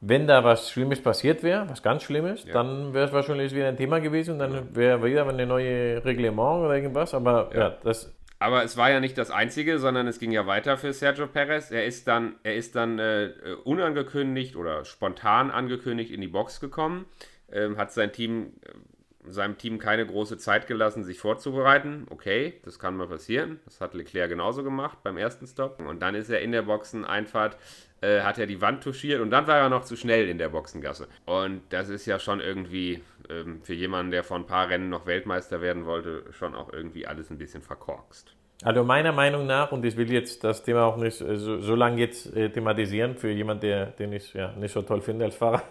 Wenn 0.00 0.26
da 0.26 0.44
was 0.44 0.70
Schlimmes 0.70 1.00
passiert 1.00 1.42
wäre, 1.42 1.68
was 1.70 1.82
ganz 1.82 2.02
Schlimmes, 2.02 2.44
ja. 2.44 2.52
dann 2.52 2.92
wäre 2.92 3.06
es 3.06 3.12
wahrscheinlich 3.12 3.54
wieder 3.54 3.68
ein 3.68 3.76
Thema 3.76 4.00
gewesen 4.00 4.32
und 4.32 4.38
dann 4.38 4.76
wäre 4.76 5.02
wieder 5.02 5.26
eine 5.26 5.46
neue 5.46 6.04
Reglement 6.04 6.64
oder 6.64 6.74
irgendwas. 6.74 7.14
Aber 7.14 7.50
ja 7.54 7.70
das 7.82 8.12
aber 8.44 8.62
es 8.62 8.76
war 8.76 8.90
ja 8.90 9.00
nicht 9.00 9.16
das 9.16 9.30
Einzige, 9.30 9.78
sondern 9.78 10.06
es 10.06 10.18
ging 10.18 10.30
ja 10.30 10.46
weiter 10.46 10.76
für 10.76 10.92
Sergio 10.92 11.26
Perez. 11.26 11.70
Er 11.70 11.86
ist 11.86 12.06
dann, 12.06 12.34
er 12.42 12.56
ist 12.56 12.76
dann 12.76 12.98
äh, 12.98 13.32
unangekündigt 13.64 14.54
oder 14.54 14.84
spontan 14.84 15.50
angekündigt 15.50 16.10
in 16.10 16.20
die 16.20 16.28
Box 16.28 16.60
gekommen, 16.60 17.06
ähm, 17.50 17.78
hat 17.78 17.90
sein 17.92 18.12
Team 18.12 18.52
seinem 19.26 19.58
Team 19.58 19.78
keine 19.78 20.06
große 20.06 20.38
Zeit 20.38 20.66
gelassen, 20.66 21.04
sich 21.04 21.18
vorzubereiten. 21.18 22.06
Okay, 22.10 22.54
das 22.64 22.78
kann 22.78 22.96
mal 22.96 23.08
passieren. 23.08 23.60
Das 23.64 23.80
hat 23.80 23.94
Leclerc 23.94 24.28
genauso 24.28 24.62
gemacht 24.62 24.98
beim 25.02 25.16
ersten 25.16 25.46
Stop. 25.46 25.80
Und 25.80 26.02
dann 26.02 26.14
ist 26.14 26.30
er 26.30 26.40
in 26.40 26.52
der 26.52 26.62
Boxeneinfahrt, 26.62 27.56
äh, 28.00 28.20
hat 28.20 28.38
er 28.38 28.46
die 28.46 28.60
Wand 28.60 28.82
touchiert 28.82 29.20
und 29.20 29.30
dann 29.30 29.46
war 29.46 29.58
er 29.58 29.68
noch 29.68 29.84
zu 29.84 29.96
schnell 29.96 30.28
in 30.28 30.38
der 30.38 30.50
Boxengasse. 30.50 31.08
Und 31.26 31.62
das 31.70 31.88
ist 31.88 32.06
ja 32.06 32.18
schon 32.18 32.40
irgendwie 32.40 33.02
ähm, 33.30 33.60
für 33.62 33.74
jemanden, 33.74 34.10
der 34.10 34.24
vor 34.24 34.36
ein 34.36 34.46
paar 34.46 34.68
Rennen 34.68 34.90
noch 34.90 35.06
Weltmeister 35.06 35.60
werden 35.60 35.86
wollte, 35.86 36.24
schon 36.32 36.54
auch 36.54 36.72
irgendwie 36.72 37.06
alles 37.06 37.30
ein 37.30 37.38
bisschen 37.38 37.62
verkorkst. 37.62 38.34
Also 38.62 38.84
meiner 38.84 39.12
Meinung 39.12 39.46
nach, 39.46 39.72
und 39.72 39.84
ich 39.84 39.96
will 39.96 40.10
jetzt 40.12 40.44
das 40.44 40.62
Thema 40.62 40.84
auch 40.84 40.96
nicht 40.96 41.20
äh, 41.20 41.36
so, 41.36 41.58
so 41.60 41.74
lange 41.74 41.98
jetzt 42.00 42.34
äh, 42.36 42.50
thematisieren 42.50 43.16
für 43.16 43.30
jemanden, 43.30 43.62
der, 43.62 43.86
den 43.86 44.12
ich 44.12 44.32
ja, 44.34 44.52
nicht 44.52 44.72
so 44.72 44.82
toll 44.82 45.00
finde 45.00 45.24
als 45.24 45.36
Fahrer, 45.36 45.62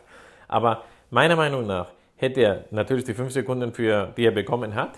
aber 0.48 0.84
meiner 1.10 1.36
Meinung 1.36 1.66
nach 1.66 1.92
hätte 2.24 2.42
er 2.42 2.66
natürlich 2.72 3.04
die 3.04 3.14
fünf 3.14 3.32
Sekunden, 3.32 3.74
für, 3.74 4.14
die 4.16 4.26
er 4.26 4.32
bekommen 4.32 4.74
hat, 4.74 4.98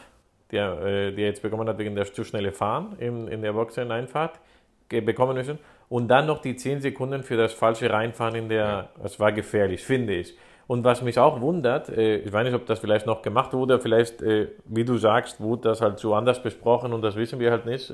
die 0.51 0.58
er, 0.58 0.82
äh, 0.86 1.12
die 1.12 1.24
er 1.24 1.29
jetzt 1.29 1.41
bekommen 1.41 1.67
hat 1.67 1.77
wegen 1.79 1.96
der 1.96 2.05
zu 2.05 2.24
schnelle 2.24 2.51
Fahren 2.51 2.96
in, 3.00 3.27
in 3.27 3.41
der 3.41 3.53
Boxeneinfahrt, 3.53 4.39
bekommen 4.88 5.36
müssen 5.36 5.58
und 5.89 6.08
dann 6.08 6.27
noch 6.27 6.41
die 6.41 6.55
zehn 6.55 6.79
Sekunden 6.79 7.24
für 7.24 7.36
das 7.36 7.53
falsche 7.53 7.89
Reinfahren 7.89 8.36
in 8.36 8.50
der, 8.50 8.89
das 9.01 9.20
war 9.20 9.32
gefährlich, 9.32 9.84
finde 9.84 10.13
ich. 10.13 10.38
Und 10.67 10.84
was 10.84 11.01
mich 11.01 11.17
auch 11.17 11.41
wundert, 11.41 11.89
äh, 11.89 12.17
ich 12.17 12.32
weiß 12.32 12.46
nicht, 12.46 12.53
ob 12.53 12.67
das 12.67 12.79
vielleicht 12.79 13.08
noch 13.08 13.24
gemacht 13.24 13.53
wurde, 13.53 13.79
vielleicht, 13.79 14.22
äh, 14.22 14.50
wie 14.65 14.86
du 14.86 14.98
sagst, 14.98 15.41
wurde 15.41 15.70
das 15.70 15.82
halt 15.82 15.98
so 15.98 16.13
anders 16.13 16.41
besprochen 16.44 16.94
und 16.94 17.01
das 17.01 17.15
wissen 17.15 17.39
wir 17.39 17.50
halt 17.50 17.65
nicht 17.65 17.91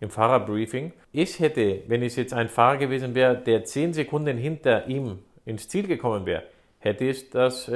im 0.00 0.10
Fahrerbriefing. 0.10 0.92
Ich 1.12 1.38
hätte, 1.40 1.82
wenn 1.88 2.02
ich 2.02 2.16
jetzt 2.16 2.32
ein 2.32 2.48
Fahrer 2.48 2.78
gewesen 2.78 3.14
wäre, 3.14 3.36
der 3.36 3.64
zehn 3.64 3.92
Sekunden 3.92 4.38
hinter 4.38 4.86
ihm 4.86 5.18
ins 5.44 5.68
Ziel 5.68 5.86
gekommen 5.86 6.24
wäre, 6.24 6.44
hätte 6.78 7.04
ich 7.04 7.28
das 7.30 7.68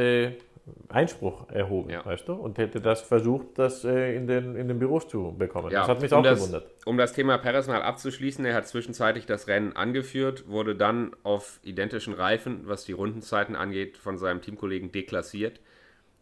Einspruch 0.88 1.48
erhoben, 1.50 1.90
ja. 1.90 2.04
weißt 2.04 2.28
du, 2.28 2.34
und 2.34 2.56
hätte 2.58 2.80
das 2.80 3.00
versucht, 3.00 3.58
das 3.58 3.84
äh, 3.84 4.14
in, 4.14 4.28
den, 4.28 4.54
in 4.54 4.68
den 4.68 4.78
Büros 4.78 5.08
zu 5.08 5.34
bekommen. 5.36 5.72
Ja, 5.72 5.80
das 5.80 5.88
hat 5.88 6.00
mich 6.00 6.12
um 6.12 6.18
auch 6.18 6.22
das, 6.22 6.38
gewundert. 6.38 6.70
Um 6.84 6.96
das 6.96 7.12
Thema 7.12 7.38
Perez 7.38 7.66
mal 7.66 7.82
abzuschließen, 7.82 8.44
er 8.44 8.54
hat 8.54 8.68
zwischenzeitlich 8.68 9.26
das 9.26 9.48
Rennen 9.48 9.74
angeführt, 9.74 10.48
wurde 10.48 10.76
dann 10.76 11.16
auf 11.24 11.58
identischen 11.62 12.14
Reifen, 12.14 12.68
was 12.68 12.84
die 12.84 12.92
Rundenzeiten 12.92 13.56
angeht, 13.56 13.96
von 13.96 14.18
seinem 14.18 14.40
Teamkollegen 14.40 14.92
deklassiert 14.92 15.60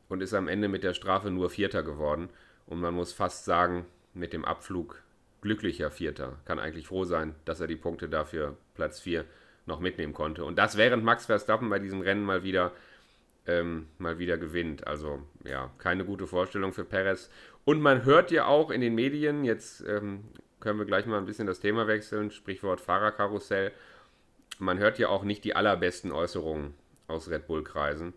und 0.08 0.22
ist 0.22 0.32
am 0.32 0.48
Ende 0.48 0.68
mit 0.68 0.84
der 0.84 0.94
Strafe 0.94 1.30
nur 1.30 1.50
Vierter 1.50 1.82
geworden. 1.82 2.30
Und 2.66 2.80
man 2.80 2.94
muss 2.94 3.12
fast 3.12 3.44
sagen, 3.44 3.84
mit 4.14 4.32
dem 4.32 4.44
Abflug 4.44 5.02
glücklicher 5.42 5.90
Vierter. 5.90 6.38
Kann 6.44 6.58
eigentlich 6.58 6.86
froh 6.86 7.04
sein, 7.04 7.34
dass 7.44 7.60
er 7.60 7.66
die 7.66 7.76
Punkte 7.76 8.08
dafür 8.08 8.56
Platz 8.74 9.00
4 9.00 9.24
noch 9.66 9.80
mitnehmen 9.80 10.14
konnte. 10.14 10.44
Und 10.44 10.58
das 10.58 10.76
während 10.76 11.04
Max 11.04 11.26
Verstappen 11.26 11.68
bei 11.70 11.78
diesem 11.78 12.00
Rennen 12.00 12.24
mal 12.24 12.42
wieder 12.42 12.72
ähm, 13.50 13.88
mal 13.98 14.18
wieder 14.18 14.38
gewinnt. 14.38 14.86
Also 14.86 15.20
ja, 15.44 15.70
keine 15.78 16.04
gute 16.04 16.26
Vorstellung 16.26 16.72
für 16.72 16.84
Perez. 16.84 17.30
Und 17.64 17.80
man 17.80 18.04
hört 18.04 18.30
ja 18.30 18.46
auch 18.46 18.70
in 18.70 18.80
den 18.80 18.94
Medien, 18.94 19.44
jetzt 19.44 19.84
ähm, 19.86 20.24
können 20.60 20.78
wir 20.78 20.86
gleich 20.86 21.06
mal 21.06 21.18
ein 21.18 21.26
bisschen 21.26 21.46
das 21.46 21.60
Thema 21.60 21.86
wechseln, 21.86 22.30
Sprichwort 22.30 22.80
Fahrerkarussell. 22.80 23.72
Man 24.58 24.78
hört 24.78 24.98
ja 24.98 25.08
auch 25.08 25.24
nicht 25.24 25.44
die 25.44 25.56
allerbesten 25.56 26.12
Äußerungen 26.12 26.74
aus 27.08 27.28
Red 27.30 27.46
Bull-Kreisen. 27.46 28.12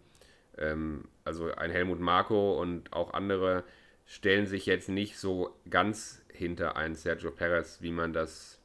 Ähm, 0.57 1.05
also 1.25 1.51
ein 1.53 1.71
Helmut 1.71 1.99
Marko 1.99 2.59
und 2.61 2.93
auch 2.93 3.13
andere 3.13 3.63
stellen 4.05 4.45
sich 4.45 4.65
jetzt 4.65 4.89
nicht 4.89 5.17
so 5.17 5.55
ganz 5.69 6.21
hinter 6.29 6.75
einen 6.75 6.95
Sergio 6.95 7.31
Perez, 7.31 7.81
wie 7.81 7.91
man 7.91 8.13
das 8.13 8.59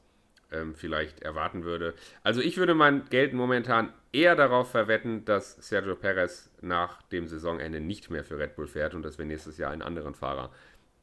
ähm, 0.51 0.75
vielleicht 0.75 1.21
erwarten 1.21 1.63
würde. 1.63 1.93
Also 2.23 2.41
ich 2.41 2.57
würde 2.57 2.73
mein 2.73 3.05
Geld 3.09 3.33
momentan 3.33 3.93
eher 4.11 4.35
darauf 4.35 4.71
verwetten, 4.71 5.25
dass 5.25 5.55
Sergio 5.55 5.95
Perez 5.95 6.49
nach 6.61 7.01
dem 7.03 7.27
Saisonende 7.27 7.79
nicht 7.79 8.09
mehr 8.09 8.23
für 8.23 8.37
Red 8.37 8.55
Bull 8.55 8.67
fährt 8.67 8.93
und 8.93 9.03
dass 9.03 9.17
wir 9.17 9.25
nächstes 9.25 9.57
Jahr 9.57 9.71
einen 9.71 9.81
anderen 9.81 10.15
Fahrer 10.15 10.51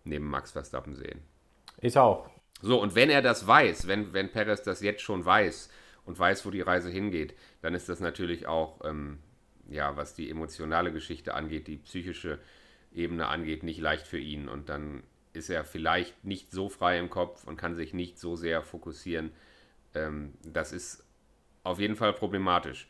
neben 0.04 0.28
Max 0.28 0.52
Verstappen 0.52 0.94
sehen. 0.94 1.20
Ich 1.80 1.96
auch. 1.96 2.30
So, 2.62 2.80
und 2.80 2.94
wenn 2.94 3.10
er 3.10 3.22
das 3.22 3.46
weiß, 3.46 3.86
wenn, 3.86 4.12
wenn 4.12 4.30
Perez 4.30 4.62
das 4.62 4.80
jetzt 4.80 5.02
schon 5.02 5.24
weiß 5.24 5.70
und 6.04 6.18
weiß, 6.18 6.46
wo 6.46 6.50
die 6.50 6.62
Reise 6.62 6.90
hingeht, 6.90 7.34
dann 7.60 7.74
ist 7.74 7.88
das 7.88 8.00
natürlich 8.00 8.46
auch, 8.46 8.80
ähm, 8.84 9.18
ja, 9.68 9.96
was 9.96 10.14
die 10.14 10.30
emotionale 10.30 10.92
Geschichte 10.92 11.34
angeht, 11.34 11.66
die 11.66 11.76
psychische 11.76 12.38
Ebene 12.94 13.26
angeht, 13.26 13.62
nicht 13.62 13.80
leicht 13.80 14.06
für 14.06 14.18
ihn. 14.18 14.48
Und 14.48 14.68
dann 14.68 15.02
ist 15.37 15.50
er 15.50 15.64
vielleicht 15.64 16.25
nicht 16.25 16.50
so 16.50 16.69
frei 16.69 16.99
im 16.99 17.11
Kopf 17.11 17.45
und 17.45 17.57
kann 17.57 17.76
sich 17.76 17.95
nicht 17.95 18.19
so 18.19 18.35
sehr 18.35 18.62
fokussieren. 18.62 19.31
Ähm, 19.95 20.33
das 20.43 20.73
ist 20.73 21.05
auf 21.62 21.78
jeden 21.78 21.97
Fall 21.97 22.12
problematisch. 22.12 22.88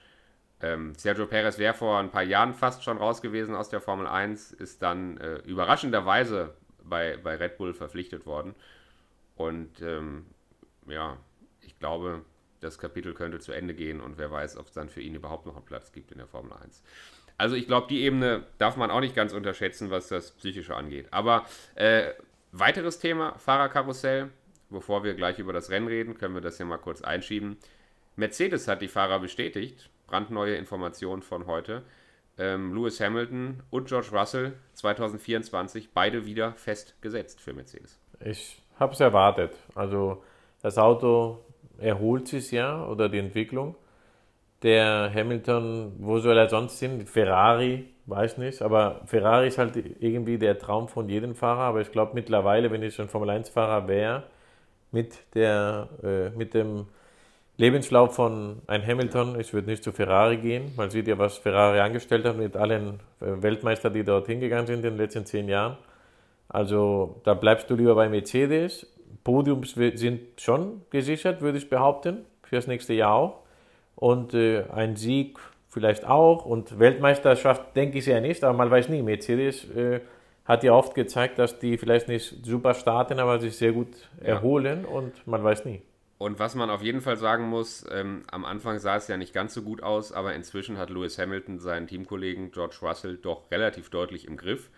Ähm, 0.61 0.95
Sergio 0.95 1.26
Perez 1.26 1.59
wäre 1.59 1.75
vor 1.75 1.99
ein 1.99 2.11
paar 2.11 2.23
Jahren 2.23 2.55
fast 2.55 2.83
schon 2.83 2.97
raus 2.97 3.21
gewesen 3.21 3.55
aus 3.55 3.69
der 3.69 3.81
Formel 3.81 4.07
1, 4.07 4.53
ist 4.53 4.81
dann 4.83 5.19
äh, 5.19 5.37
überraschenderweise 5.38 6.55
bei, 6.83 7.19
bei 7.19 7.37
Red 7.37 7.59
Bull 7.59 7.75
verpflichtet 7.75 8.25
worden. 8.25 8.55
Und 9.35 9.83
ähm, 9.83 10.26
ja, 10.87 11.19
ich 11.61 11.79
glaube, 11.79 12.25
das 12.61 12.79
Kapitel 12.79 13.12
könnte 13.12 13.38
zu 13.38 13.53
Ende 13.53 13.75
gehen 13.75 14.00
und 14.00 14.17
wer 14.17 14.31
weiß, 14.31 14.57
ob 14.57 14.67
es 14.67 14.73
dann 14.73 14.88
für 14.88 15.03
ihn 15.03 15.15
überhaupt 15.15 15.47
noch 15.47 15.57
einen 15.57 15.67
Platz 15.67 15.93
gibt 15.93 16.11
in 16.11 16.19
der 16.19 16.26
Formel 16.26 16.53
1. 16.55 16.83
Also 17.38 17.55
ich 17.55 17.67
glaube, 17.67 17.87
die 17.88 18.00
Ebene 18.00 18.45
darf 18.57 18.76
man 18.76 18.91
auch 18.91 19.00
nicht 19.00 19.15
ganz 19.15 19.35
unterschätzen, 19.35 19.91
was 19.91 20.09
das 20.09 20.33
Psychische 20.33 20.75
angeht. 20.75 21.09
Aber 21.11 21.45
äh, 21.75 22.12
weiteres 22.58 22.98
Thema, 22.98 23.38
Fahrerkarussell. 23.38 24.30
Bevor 24.68 25.04
wir 25.04 25.14
gleich 25.14 25.38
über 25.38 25.52
das 25.52 25.70
Rennen 25.70 25.86
reden, 25.86 26.14
können 26.14 26.34
wir 26.34 26.40
das 26.40 26.56
hier 26.56 26.66
mal 26.66 26.78
kurz 26.78 27.02
einschieben. 27.02 27.56
Mercedes 28.16 28.66
hat 28.66 28.82
die 28.82 28.88
Fahrer 28.88 29.20
bestätigt. 29.20 29.90
Brandneue 30.06 30.56
Informationen 30.56 31.22
von 31.22 31.46
heute. 31.46 31.82
Ähm, 32.38 32.75
Lewis 32.75 33.00
Hamilton 33.00 33.62
und 33.70 33.88
George 33.88 34.08
Russell 34.12 34.54
2024 34.75 35.92
beide 35.92 36.26
wieder 36.26 36.52
festgesetzt 36.54 37.40
für 37.40 37.52
Mercedes. 37.52 37.98
Ich 38.25 38.62
habe 38.78 38.92
es 38.92 39.00
erwartet. 39.00 39.56
Also 39.75 40.22
das 40.62 40.78
Auto 40.78 41.44
erholt 41.78 42.28
sich 42.28 42.50
ja 42.50 42.86
oder 42.86 43.08
die 43.08 43.18
Entwicklung. 43.18 43.76
Der 44.62 45.12
Hamilton, 45.14 45.94
wo 45.98 46.18
soll 46.18 46.36
er 46.36 46.48
sonst 46.48 46.78
hin? 46.78 47.06
Ferrari, 47.06 47.88
weiß 48.06 48.38
nicht. 48.38 48.62
Aber 48.62 49.02
Ferrari 49.06 49.48
ist 49.48 49.58
halt 49.58 49.76
irgendwie 50.00 50.38
der 50.38 50.58
Traum 50.58 50.88
von 50.88 51.08
jedem 51.08 51.34
Fahrer. 51.34 51.62
Aber 51.62 51.80
ich 51.80 51.92
glaube 51.92 52.12
mittlerweile, 52.14 52.70
wenn 52.70 52.82
ich 52.82 53.00
ein 53.00 53.08
Formel 53.08 53.30
1-Fahrer 53.30 53.88
wäre, 53.88 54.25
mit, 54.92 55.18
äh, 55.34 56.30
mit 56.30 56.54
dem 56.54 56.86
Lebenslauf 57.58 58.14
von 58.14 58.60
ein 58.66 58.86
Hamilton, 58.86 59.40
ich 59.40 59.52
würde 59.52 59.70
nicht 59.70 59.82
zu 59.82 59.92
Ferrari 59.92 60.36
gehen. 60.36 60.72
Man 60.76 60.90
sieht 60.90 61.08
ja, 61.08 61.18
was 61.18 61.38
Ferrari 61.38 61.80
angestellt 61.80 62.26
hat 62.26 62.36
mit 62.36 62.56
allen 62.56 63.00
äh, 63.20 63.42
Weltmeistern, 63.42 63.94
die 63.94 64.04
dort 64.04 64.26
hingegangen 64.26 64.66
sind 64.66 64.76
in 64.76 64.82
den 64.82 64.96
letzten 64.98 65.25
zehn 65.25 65.48
Jahren. 65.48 65.76
Also 66.48 67.20
da 67.25 67.34
bleibst 67.34 67.70
du 67.70 67.75
lieber 67.75 67.94
bei 67.94 68.08
Mercedes. 68.08 68.86
Podiums 69.25 69.72
sind 69.72 70.40
schon 70.40 70.82
gesichert, 70.90 71.40
würde 71.40 71.58
ich 71.58 71.68
behaupten, 71.68 72.25
für 72.42 72.56
das 72.56 72.66
nächste 72.66 72.92
Jahr 72.94 73.14
auch. 73.14 73.42
Und 73.96 74.34
äh, 74.34 74.64
ein 74.72 74.94
Sieg 74.94 75.38
vielleicht 75.76 76.06
auch. 76.06 76.47
Und 76.47 76.78
Weltmeisterschaft 76.78 77.76
denke 77.76 77.99
ich 77.99 78.06
ja 78.06 78.18
nicht, 78.18 78.42
aber 78.42 78.56
man 78.56 78.71
weiß 78.71 78.88
nie. 78.88 79.02
Mercedes 79.02 79.68
äh, 79.73 80.00
hat 80.47 80.64
ja 80.64 80.73
oft 80.73 80.95
gezeigt, 80.95 81.38
dass 81.38 81.59
die 81.59 81.76
vielleicht 81.76 82.09
nicht 82.09 82.47
super 82.47 82.73
starten, 82.73 83.21
aber 83.21 83.38
sich 83.40 83.59
sehr 83.59 83.73
gut 83.73 83.88
erholen 84.18 84.85
ja. 84.85 84.88
und 84.88 85.26
man 85.26 85.45
weiß 85.45 85.66
nie. 85.66 85.83
Und 86.16 86.38
was 86.38 86.54
man 86.54 86.71
auf 86.71 86.80
jeden 86.80 87.02
Fall 87.02 87.18
sagen 87.18 87.47
muss, 87.47 87.85
ähm, 87.92 88.23
am 88.30 88.47
Anfang 88.47 88.78
sah 88.78 88.97
es 88.97 89.06
ja 89.06 89.18
nicht 89.18 89.35
ganz 89.35 89.52
so 89.52 89.61
gut 89.61 89.83
aus, 89.83 90.12
aber 90.12 90.33
inzwischen 90.35 90.78
hat 90.78 90.88
Lewis 90.88 91.18
Hamilton 91.18 91.59
seinen 91.59 91.87
Teamkollegen 91.88 92.52
George 92.52 92.76
Russell 92.80 93.18
doch 93.18 93.50
relativ 93.50 93.90
deutlich 93.90 94.26
im 94.26 94.38
Griff. 94.38 94.71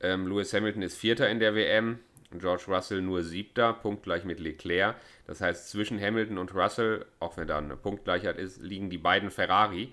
Ähm, 0.00 0.26
Lewis 0.26 0.52
Hamilton 0.52 0.82
ist 0.82 0.98
Vierter 0.98 1.30
in 1.30 1.38
der 1.40 1.54
WM, 1.54 2.00
George 2.38 2.64
Russell 2.68 3.02
nur 3.02 3.22
Siebter, 3.22 3.72
punktgleich 3.72 4.24
mit 4.24 4.40
Leclerc. 4.40 4.96
Das 5.26 5.40
heißt, 5.40 5.70
zwischen 5.70 6.00
Hamilton 6.00 6.38
und 6.38 6.54
Russell, 6.54 7.06
auch 7.20 7.36
wenn 7.36 7.48
da 7.48 7.58
eine 7.58 7.76
Punktgleichheit 7.76 8.38
ist, 8.38 8.62
liegen 8.62 8.90
die 8.90 8.98
beiden 8.98 9.30
Ferrari. 9.30 9.92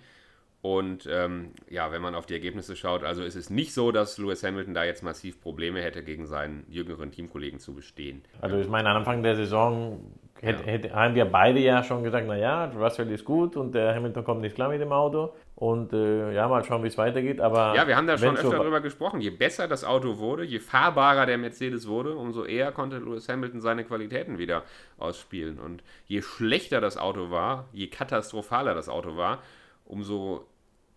Und 0.61 1.07
ähm, 1.09 1.51
ja, 1.69 1.91
wenn 1.91 2.01
man 2.01 2.15
auf 2.15 2.25
die 2.25 2.33
Ergebnisse 2.33 2.75
schaut, 2.75 3.03
also 3.03 3.23
ist 3.23 3.35
es 3.35 3.49
nicht 3.49 3.73
so, 3.73 3.93
dass 3.93 4.17
Lewis 4.17 4.43
Hamilton 4.43 4.73
da 4.73 4.83
jetzt 4.83 5.03
massiv 5.03 5.39
Probleme 5.39 5.81
hätte, 5.81 6.03
gegen 6.03 6.25
seinen 6.25 6.65
jüngeren 6.69 7.11
Teamkollegen 7.11 7.59
zu 7.59 7.73
bestehen. 7.73 8.23
Also 8.41 8.57
ich 8.57 8.67
meine, 8.67 8.89
am 8.89 8.97
Anfang 8.97 9.23
der 9.23 9.37
Saison 9.37 10.01
ja. 10.41 10.65
hätte, 10.65 10.93
haben 10.93 11.15
wir 11.15 11.25
beide 11.25 11.59
ja 11.59 11.83
schon 11.83 12.03
gesagt, 12.03 12.27
naja, 12.27 12.65
Russell 12.65 13.11
ist 13.11 13.25
gut 13.25 13.55
und 13.55 13.73
der 13.73 13.93
Hamilton 13.93 14.23
kommt 14.23 14.41
nicht 14.41 14.55
klar 14.55 14.69
mit 14.69 14.81
dem 14.81 14.91
Auto. 14.91 15.33
Und 15.55 15.91
äh, 15.91 16.33
ja, 16.33 16.47
mal 16.47 16.63
schauen, 16.63 16.83
wie 16.83 16.87
es 16.87 16.97
weitergeht. 16.97 17.41
Aber 17.41 17.75
ja, 17.75 17.85
wir 17.87 17.97
haben 17.97 18.07
da 18.07 18.17
schon 18.17 18.35
öfter 18.35 18.43
so 18.43 18.51
darüber 18.51 18.79
gesprochen. 18.79 19.19
Je 19.19 19.29
besser 19.29 19.67
das 19.67 19.83
Auto 19.83 20.17
wurde, 20.17 20.43
je 20.43 20.59
fahrbarer 20.59 21.25
der 21.25 21.37
Mercedes 21.37 21.87
wurde, 21.87 22.15
umso 22.15 22.45
eher 22.45 22.71
konnte 22.71 22.97
Lewis 22.97 23.27
Hamilton 23.27 23.59
seine 23.59 23.83
Qualitäten 23.83 24.37
wieder 24.37 24.63
ausspielen. 24.97 25.59
Und 25.59 25.83
je 26.05 26.21
schlechter 26.21 26.79
das 26.79 26.97
Auto 26.97 27.29
war, 27.29 27.67
je 27.73 27.87
katastrophaler 27.87 28.73
das 28.73 28.87
Auto 28.87 29.17
war, 29.17 29.39
umso 29.85 30.45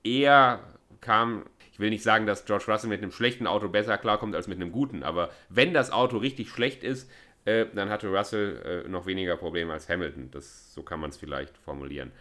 eher 0.04 0.60
kam, 1.00 1.44
ich 1.72 1.80
will 1.80 1.90
nicht 1.90 2.02
sagen, 2.02 2.26
dass 2.26 2.44
George 2.44 2.66
Russell 2.68 2.90
mit 2.90 3.02
einem 3.02 3.10
schlechten 3.10 3.46
Auto 3.46 3.68
besser 3.68 3.98
klarkommt 3.98 4.36
als 4.36 4.46
mit 4.46 4.60
einem 4.60 4.72
guten, 4.72 5.02
aber 5.02 5.30
wenn 5.48 5.74
das 5.74 5.90
Auto 5.90 6.18
richtig 6.18 6.50
schlecht 6.50 6.84
ist, 6.84 7.10
äh, 7.44 7.66
dann 7.74 7.90
hatte 7.90 8.08
Russell 8.08 8.84
äh, 8.86 8.88
noch 8.88 9.06
weniger 9.06 9.36
Probleme 9.36 9.72
als 9.72 9.88
Hamilton. 9.88 10.30
Das, 10.30 10.72
so 10.74 10.82
kann 10.82 11.00
man 11.00 11.10
es 11.10 11.16
vielleicht 11.16 11.56
formulieren. 11.58 12.12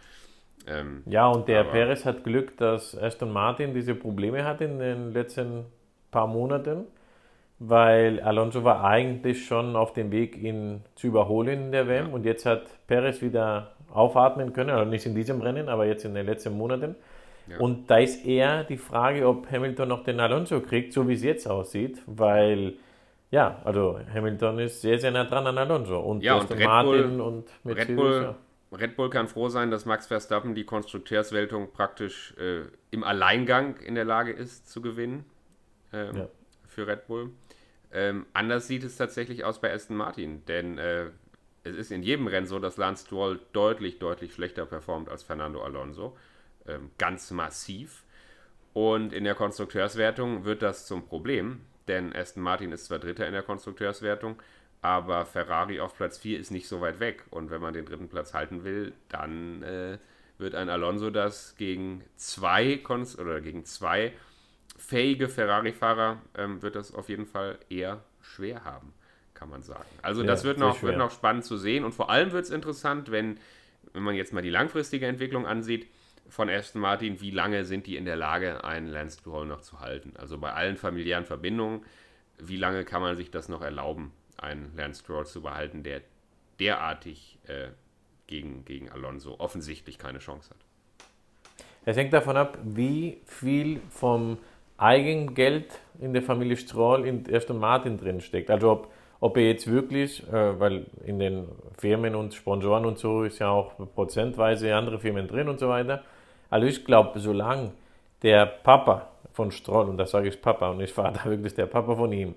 Ähm, 0.66 1.02
ja, 1.06 1.26
und 1.28 1.48
der 1.48 1.64
Perez 1.64 2.04
hat 2.04 2.22
Glück, 2.24 2.56
dass 2.56 2.96
Aston 2.96 3.32
Martin 3.32 3.74
diese 3.74 3.94
Probleme 3.94 4.44
hat 4.44 4.60
in 4.60 4.78
den 4.78 5.12
letzten 5.12 5.64
paar 6.10 6.26
Monaten, 6.28 6.84
weil 7.58 8.20
Alonso 8.20 8.62
war 8.64 8.84
eigentlich 8.84 9.44
schon 9.46 9.76
auf 9.76 9.92
dem 9.92 10.12
Weg, 10.12 10.36
ihn 10.36 10.82
zu 10.94 11.08
überholen 11.08 11.64
in 11.66 11.72
der 11.72 11.88
WM 11.88 12.08
Ja. 12.08 12.12
und 12.12 12.24
jetzt 12.24 12.46
hat 12.46 12.86
Perez 12.86 13.20
wieder 13.22 13.72
aufatmen 13.92 14.52
können, 14.52 14.70
also 14.70 14.88
nicht 14.88 15.04
in 15.06 15.14
diesem 15.14 15.40
Rennen, 15.40 15.68
aber 15.68 15.86
jetzt 15.86 16.04
in 16.04 16.14
den 16.14 16.26
letzten 16.26 16.56
Monaten. 16.56 16.94
Ja. 17.48 17.58
Und 17.58 17.90
da 17.90 17.98
ist 17.98 18.24
eher 18.24 18.62
die 18.64 18.76
Frage, 18.76 19.26
ob 19.26 19.50
Hamilton 19.50 19.88
noch 19.88 20.04
den 20.04 20.20
Alonso 20.20 20.60
kriegt, 20.60 20.92
so 20.92 21.08
wie 21.08 21.14
es 21.14 21.22
jetzt 21.24 21.48
aussieht, 21.48 22.00
weil 22.06 22.74
ja, 23.32 23.60
also 23.64 23.98
Hamilton 24.14 24.60
ist 24.60 24.80
sehr, 24.82 24.98
sehr 25.00 25.10
nah 25.10 25.24
dran 25.24 25.46
an 25.46 25.58
Alonso 25.58 25.98
und 25.98 26.22
Ja, 26.22 26.36
und 26.36 26.50
Red 26.52 26.64
Martin 26.64 27.16
Bull- 27.16 27.20
und 27.20 27.48
Red 27.64 27.74
Mercedes. 27.76 27.96
Bull, 27.96 28.22
ja. 28.70 28.78
Red 28.78 28.96
Bull 28.96 29.10
kann 29.10 29.26
froh 29.26 29.48
sein, 29.48 29.70
dass 29.70 29.84
Max 29.86 30.06
Verstappen 30.06 30.54
die 30.54 30.64
Konstrukteurswertung 30.64 31.72
praktisch 31.72 32.34
äh, 32.38 32.62
im 32.90 33.02
Alleingang 33.04 33.76
in 33.78 33.94
der 33.96 34.04
Lage 34.04 34.32
ist 34.32 34.70
zu 34.70 34.80
gewinnen 34.80 35.24
ähm, 35.92 36.16
Ja. 36.16 36.28
für 36.68 36.86
Red 36.86 37.06
Bull. 37.06 37.30
Ähm, 37.90 38.26
anders 38.32 38.68
sieht 38.68 38.84
es 38.84 38.96
tatsächlich 38.96 39.44
aus 39.44 39.60
bei 39.60 39.72
Aston 39.72 39.96
Martin, 39.96 40.44
denn 40.46 40.78
äh, 40.78 41.06
es 41.64 41.76
ist 41.76 41.90
in 41.92 42.02
jedem 42.02 42.26
Rennen 42.26 42.46
so, 42.46 42.58
dass 42.58 42.76
Lance 42.76 43.06
Stroll 43.06 43.40
deutlich, 43.52 43.98
deutlich 43.98 44.34
schlechter 44.34 44.66
performt 44.66 45.08
als 45.08 45.22
Fernando 45.22 45.62
Alonso. 45.62 46.16
Ähm, 46.66 46.90
ganz 46.98 47.30
massiv. 47.30 48.04
Und 48.72 49.12
in 49.12 49.24
der 49.24 49.34
Konstrukteurswertung 49.34 50.44
wird 50.44 50.62
das 50.62 50.86
zum 50.86 51.04
Problem, 51.06 51.60
denn 51.92 52.14
Aston 52.14 52.42
Martin 52.42 52.72
ist 52.72 52.86
zwar 52.86 52.98
Dritter 52.98 53.26
in 53.26 53.34
der 53.34 53.42
Konstrukteurswertung, 53.42 54.40
aber 54.80 55.26
Ferrari 55.26 55.78
auf 55.78 55.94
Platz 55.94 56.18
4 56.18 56.40
ist 56.40 56.50
nicht 56.50 56.66
so 56.66 56.80
weit 56.80 57.00
weg. 57.00 57.24
Und 57.30 57.50
wenn 57.50 57.60
man 57.60 57.74
den 57.74 57.84
dritten 57.84 58.08
Platz 58.08 58.32
halten 58.32 58.64
will, 58.64 58.94
dann 59.08 59.62
äh, 59.62 59.98
wird 60.38 60.54
ein 60.54 60.70
Alonso 60.70 61.10
das 61.10 61.54
gegen 61.56 62.02
zwei 62.16 62.78
Konst 62.78 63.18
oder 63.18 63.40
gegen 63.40 63.64
zwei 63.66 64.12
fähige 64.76 65.28
Ferrari-Fahrer 65.28 66.20
ähm, 66.36 66.62
wird 66.62 66.76
das 66.76 66.94
auf 66.94 67.08
jeden 67.08 67.26
Fall 67.26 67.58
eher 67.68 68.02
schwer 68.20 68.64
haben, 68.64 68.92
kann 69.34 69.50
man 69.50 69.62
sagen. 69.62 69.88
Also 70.00 70.22
Ja, 70.22 70.28
das 70.28 70.44
wird 70.44 70.58
noch, 70.58 70.82
wird 70.82 70.96
noch 70.96 71.10
spannend 71.10 71.44
zu 71.44 71.58
sehen 71.58 71.84
und 71.84 71.92
vor 71.92 72.10
allem 72.10 72.32
wird 72.32 72.46
es 72.46 72.50
interessant, 72.50 73.12
wenn, 73.12 73.38
wenn 73.92 74.02
man 74.02 74.14
jetzt 74.14 74.32
mal 74.32 74.42
die 74.42 74.50
langfristige 74.50 75.06
Entwicklung 75.06 75.46
ansieht 75.46 75.86
von 76.32 76.48
Aston 76.48 76.80
Martin, 76.80 77.20
wie 77.20 77.30
lange 77.30 77.66
sind 77.66 77.86
die 77.86 77.96
in 77.96 78.06
der 78.06 78.16
Lage, 78.16 78.64
einen 78.64 78.86
Lance 78.86 79.18
Stroll 79.20 79.46
noch 79.46 79.60
zu 79.60 79.80
halten? 79.80 80.14
Also 80.16 80.38
bei 80.38 80.52
allen 80.52 80.78
familiären 80.78 81.26
Verbindungen, 81.26 81.84
wie 82.38 82.56
lange 82.56 82.86
kann 82.86 83.02
man 83.02 83.16
sich 83.16 83.30
das 83.30 83.50
noch 83.50 83.60
erlauben, 83.60 84.12
einen 84.38 84.72
Lance 84.74 85.02
Stroll 85.02 85.26
zu 85.26 85.42
behalten, 85.42 85.82
der 85.82 86.00
derartig 86.58 87.38
äh, 87.48 87.68
gegen, 88.28 88.64
gegen 88.64 88.88
Alonso 88.88 89.38
offensichtlich 89.38 89.98
keine 89.98 90.20
Chance 90.20 90.50
hat? 90.50 90.56
Es 91.84 91.98
hängt 91.98 92.14
davon 92.14 92.38
ab, 92.38 92.56
wie 92.64 93.20
viel 93.26 93.80
vom 93.90 94.38
Eigengeld 94.78 95.80
in 96.00 96.14
der 96.14 96.22
Familie 96.22 96.56
Stroll 96.56 97.06
in 97.06 97.24
Aston 97.32 97.58
Martin 97.58 97.98
drin 97.98 98.22
steckt. 98.22 98.50
Also 98.50 98.70
ob, 98.70 98.92
ob 99.20 99.36
er 99.36 99.48
jetzt 99.48 99.70
wirklich, 99.70 100.26
äh, 100.28 100.58
weil 100.58 100.86
in 101.04 101.18
den 101.18 101.48
Firmen 101.76 102.14
und 102.14 102.32
Sponsoren 102.32 102.86
und 102.86 102.98
so 102.98 103.22
ist 103.24 103.38
ja 103.38 103.50
auch 103.50 103.74
prozentweise 103.94 104.74
andere 104.74 104.98
Firmen 104.98 105.28
drin 105.28 105.50
und 105.50 105.60
so 105.60 105.68
weiter. 105.68 106.02
Also 106.52 106.66
ich 106.66 106.84
glaube, 106.84 107.18
solange 107.18 107.70
der 108.22 108.44
Papa 108.44 109.08
von 109.32 109.50
Stroll, 109.50 109.88
und 109.88 109.96
das 109.96 110.10
sage 110.10 110.28
ich 110.28 110.42
Papa 110.42 110.70
und 110.70 110.78
nicht 110.78 110.92
Vater, 110.92 111.24
wirklich 111.30 111.54
der 111.54 111.64
Papa 111.64 111.96
von 111.96 112.12
ihm, 112.12 112.34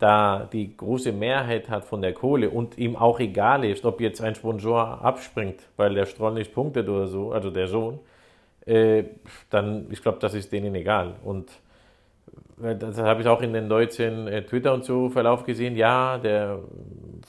da 0.00 0.48
die 0.52 0.76
große 0.76 1.12
Mehrheit 1.12 1.70
hat 1.70 1.84
von 1.84 2.02
der 2.02 2.12
Kohle 2.12 2.50
und 2.50 2.76
ihm 2.76 2.96
auch 2.96 3.20
egal 3.20 3.64
ist, 3.64 3.84
ob 3.84 4.00
jetzt 4.00 4.20
ein 4.20 4.34
Sponsor 4.34 5.02
abspringt, 5.02 5.60
weil 5.76 5.94
der 5.94 6.06
Stroll 6.06 6.34
nicht 6.34 6.52
punktet 6.52 6.88
oder 6.88 7.06
so, 7.06 7.30
also 7.30 7.50
der 7.50 7.68
Sohn, 7.68 8.00
äh, 8.66 9.04
dann, 9.48 9.86
ich 9.90 10.02
glaube, 10.02 10.18
das 10.20 10.34
ist 10.34 10.52
denen 10.52 10.74
egal. 10.74 11.14
Und 11.22 11.48
äh, 12.60 12.74
das 12.74 12.98
habe 12.98 13.22
ich 13.22 13.28
auch 13.28 13.42
in 13.42 13.52
den 13.52 13.68
deutschen 13.68 14.26
äh, 14.26 14.42
Twitter 14.42 14.74
und 14.74 14.84
so 14.84 15.08
Verlauf 15.08 15.44
gesehen. 15.44 15.76
Ja, 15.76 16.18
der 16.18 16.58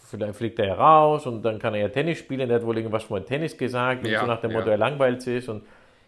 vielleicht 0.09 0.35
fliegt 0.35 0.57
er 0.57 0.79
raus 0.79 1.27
und 1.27 1.43
dann 1.43 1.59
kann 1.59 1.75
er 1.75 1.81
ja 1.81 1.89
Tennis 1.89 2.17
spielen. 2.17 2.49
Der 2.49 2.57
hat 2.57 2.65
wohl 2.65 2.77
irgendwas 2.77 3.03
von 3.03 3.23
Tennis 3.23 3.55
gesagt 3.55 4.03
und 4.03 4.09
Ja, 4.09 4.21
so 4.21 4.25
nach 4.25 4.41
dem 4.41 4.49
ja. 4.49 4.57
Motto, 4.57 4.71
er 4.71 4.77
langweilt 4.77 5.21
sich. 5.21 5.47
Und 5.47 5.63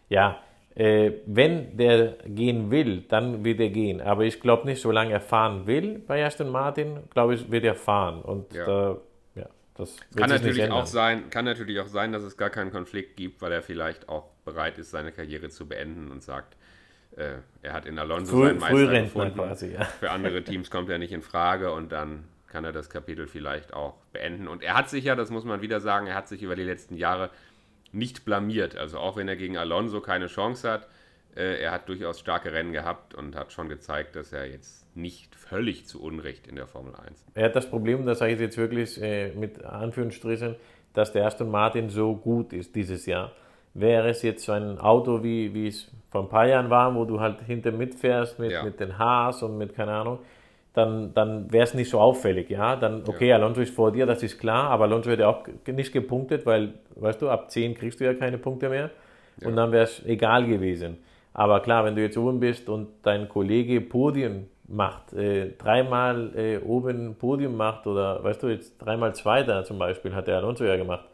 ja, 0.09 0.39
äh, 0.75 1.11
wenn 1.25 1.77
der 1.77 2.15
gehen 2.25 2.69
will, 2.69 3.03
dann 3.07 3.45
wird 3.45 3.59
er 3.59 3.69
gehen. 3.69 4.01
Aber 4.01 4.23
ich 4.25 4.41
glaube 4.41 4.65
nicht, 4.65 4.81
solange 4.81 5.11
er 5.13 5.21
fahren 5.21 5.65
will 5.67 5.99
bei 6.05 6.25
Aston 6.25 6.49
Martin, 6.49 6.99
glaube 7.11 7.35
ich, 7.35 7.49
wird 7.49 7.63
er 7.63 7.75
fahren. 7.75 8.21
Und 8.21 8.53
Ja. 8.53 8.65
da, 8.65 8.97
ja, 9.35 9.45
das 9.77 9.97
Kann 10.15 10.29
natürlich, 10.29 10.69
auch 10.69 10.85
sein, 10.85 11.29
kann 11.29 11.45
natürlich 11.45 11.79
auch 11.79 11.87
sein, 11.87 12.11
dass 12.11 12.23
es 12.23 12.35
gar 12.35 12.49
keinen 12.49 12.71
Konflikt 12.71 13.15
gibt, 13.15 13.41
weil 13.41 13.53
er 13.53 13.61
vielleicht 13.61 14.09
auch 14.09 14.25
bereit 14.43 14.77
ist, 14.77 14.91
seine 14.91 15.11
Karriere 15.13 15.49
zu 15.49 15.65
beenden 15.67 16.11
und 16.11 16.21
sagt, 16.23 16.57
äh, 17.15 17.35
er 17.61 17.71
hat 17.73 17.85
in 17.85 17.97
Alonso 17.97 18.35
Früh, 18.35 18.47
seinen 18.47 18.59
Meister 18.59 19.01
gefunden. 19.01 19.35
quasi, 19.37 19.73
ja. 19.73 19.85
Für 19.85 20.11
andere 20.11 20.43
Teams 20.43 20.69
kommt 20.69 20.89
er 20.89 20.97
nicht 20.97 21.13
in 21.13 21.21
Frage 21.21 21.71
und 21.71 21.93
dann 21.93 22.25
kann 22.49 22.65
er 22.65 22.73
das 22.73 22.89
Kapitel 22.89 23.27
vielleicht 23.27 23.73
auch 23.73 23.95
beenden. 24.11 24.49
Und 24.49 24.61
er 24.61 24.75
hat 24.75 24.89
sich 24.89 25.05
ja, 25.05 25.15
das 25.15 25.29
muss 25.29 25.45
man 25.45 25.61
wieder 25.61 25.79
sagen, 25.79 26.07
er 26.07 26.15
hat 26.15 26.27
sich 26.27 26.43
über 26.43 26.55
die 26.57 26.63
letzten 26.63 26.95
Jahre 26.97 27.29
nicht 27.95 28.25
blamiert. 28.25 28.75
Also 28.77 28.99
auch 28.99 29.17
wenn 29.17 29.27
er 29.27 29.35
gegen 29.35 29.57
Alonso 29.57 30.01
keine 30.01 30.27
Chance 30.27 30.69
hat, 30.71 30.87
äh, 31.35 31.61
er 31.61 31.71
hat 31.71 31.89
durchaus 31.89 32.19
starke 32.19 32.51
Rennen 32.51 32.71
gehabt 32.71 33.13
und 33.15 33.35
hat 33.35 33.51
schon 33.51 33.69
gezeigt, 33.69 34.15
dass 34.15 34.31
er 34.31 34.45
jetzt 34.49 34.85
nicht 34.95 35.35
völlig 35.35 35.85
zu 35.87 36.01
Unrecht 36.01 36.47
in 36.47 36.55
der 36.55 36.67
Formel 36.67 36.93
1 36.95 37.23
Er 37.33 37.45
hat 37.45 37.55
das 37.55 37.69
Problem, 37.69 38.05
das 38.05 38.19
sage 38.19 38.33
ich 38.33 38.39
jetzt 38.39 38.57
wirklich 38.57 39.01
äh, 39.01 39.31
mit 39.33 39.63
Anführungsstrichen, 39.63 40.55
dass 40.93 41.11
der 41.11 41.25
Aston 41.25 41.51
Martin 41.51 41.89
so 41.89 42.15
gut 42.15 42.53
ist 42.53 42.75
dieses 42.75 43.05
Jahr. 43.05 43.31
Wäre 43.73 44.07
es 44.09 44.21
jetzt 44.21 44.45
so 44.45 44.53
ein 44.53 44.79
Auto, 44.79 45.21
wie, 45.23 45.53
wie 45.53 45.67
es 45.67 45.91
vor 46.09 46.21
ein 46.23 46.29
paar 46.29 46.47
Jahren 46.47 46.69
war, 46.69 46.95
wo 46.95 47.03
du 47.03 47.19
halt 47.19 47.41
hinter 47.41 47.73
mitfährst 47.73 48.39
mit, 48.39 48.51
Ja. 48.51 48.63
mit 48.63 48.79
den 48.79 48.97
Haas 48.97 49.43
und 49.43 49.57
mit 49.57 49.75
keine 49.75 49.91
Ahnung, 49.91 50.19
dann, 50.75 51.13
dann 51.13 51.51
wäre 51.51 51.63
es 51.63 51.73
nicht 51.73 51.89
so 51.89 51.99
auffällig, 51.99 52.49
ja. 52.49 52.75
Dann, 52.75 53.03
okay, 53.07 53.31
Alonso 53.33 53.61
ist 53.61 53.73
vor 53.73 53.91
dir, 53.91 54.05
das 54.05 54.23
ist 54.23 54.39
klar, 54.39 54.69
aber 54.69 54.85
Alonso 54.85 55.09
hätte 55.09 55.27
auch 55.27 55.45
nicht 55.67 55.91
gepunktet, 55.91 56.45
weil, 56.45 56.73
weißt 56.95 57.21
du, 57.21 57.29
ab 57.29 57.49
10 57.49 57.75
kriegst 57.75 57.99
du 57.99 58.05
ja 58.05 58.13
keine 58.13 58.37
Punkte 58.37 58.69
mehr 58.69 58.89
und 59.43 59.55
dann 59.55 59.71
wäre 59.71 59.83
es 59.83 60.05
egal 60.05 60.45
gewesen. 60.45 60.97
Aber 61.33 61.59
klar, 61.59 61.83
wenn 61.83 61.95
du 61.95 62.01
jetzt 62.01 62.17
oben 62.17 62.39
bist 62.39 62.69
und 62.69 62.87
dein 63.03 63.27
Kollege 63.27 63.81
Podium 63.81 64.47
macht, 64.67 65.13
äh, 65.13 65.51
dreimal 65.57 66.31
äh, 66.35 66.57
oben 66.59 67.15
Podium 67.15 67.57
macht 67.57 67.87
oder 67.87 68.23
weißt 68.23 68.43
du, 68.43 68.47
jetzt 68.47 68.77
dreimal 68.77 69.13
Zweiter 69.13 69.63
zum 69.63 69.77
Beispiel 69.77 70.15
hat 70.15 70.27
der 70.27 70.37
Alonso 70.37 70.63
ja 70.63 70.75
gemacht 70.77 71.05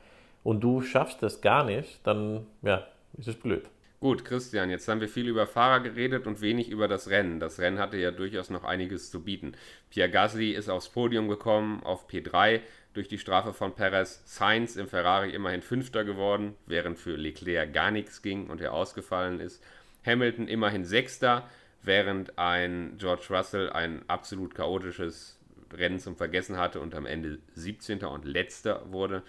und 0.43 0.61
du 0.61 0.81
schaffst 0.81 1.21
das 1.23 1.41
gar 1.41 1.63
nicht, 1.63 2.05
dann 2.05 2.45
ja, 2.61 2.83
ist 3.17 3.27
es 3.27 3.35
blöd. 3.35 3.63
Gut, 4.01 4.25
Christian, 4.25 4.71
jetzt 4.71 4.87
haben 4.87 4.99
wir 4.99 5.07
viel 5.07 5.27
über 5.27 5.45
Fahrer 5.45 5.79
geredet 5.79 6.25
und 6.25 6.41
wenig 6.41 6.71
über 6.71 6.87
das 6.87 7.09
Rennen. 7.11 7.39
Das 7.39 7.59
Rennen 7.59 7.77
hatte 7.77 7.97
ja 7.97 8.09
durchaus 8.09 8.49
noch 8.49 8.63
einiges 8.63 9.11
zu 9.11 9.23
bieten. 9.23 9.51
Pierre 9.91 10.09
Gasly 10.09 10.53
ist 10.53 10.69
aufs 10.69 10.89
Podium 10.89 11.27
gekommen, 11.27 11.83
auf 11.83 12.09
P3 12.09 12.61
durch 12.95 13.09
die 13.09 13.19
Strafe 13.19 13.53
von 13.53 13.75
Perez. 13.75 14.23
Sainz 14.25 14.75
im 14.75 14.87
Ferrari 14.87 15.29
immerhin 15.29 15.61
Fünfter 15.61 16.03
geworden, 16.03 16.55
während 16.65 16.97
für 16.97 17.15
Leclerc 17.15 17.73
gar 17.73 17.91
nichts 17.91 18.23
ging 18.23 18.49
und 18.49 18.59
er 18.59 18.73
ausgefallen 18.73 19.39
ist. 19.39 19.63
Hamilton 20.03 20.47
immerhin 20.47 20.83
Sechster, 20.83 21.47
während 21.83 22.39
ein 22.39 22.95
George 22.97 23.27
Russell 23.29 23.69
ein 23.69 24.01
absolut 24.09 24.55
chaotisches 24.55 25.37
Rennen 25.71 25.99
zum 25.99 26.15
Vergessen 26.15 26.57
hatte 26.57 26.79
und 26.79 26.95
am 26.95 27.05
Ende 27.05 27.37
17. 27.53 28.03
und 28.05 28.25
letzter 28.25 28.91
wurde. 28.91 29.21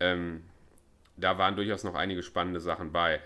Ähm, 0.00 0.44
da 1.18 1.36
waren 1.36 1.54
durchaus 1.54 1.84
noch 1.84 1.94
einige 1.94 2.22
spannende 2.22 2.60
Sachen 2.60 2.92
bei. 2.92 3.20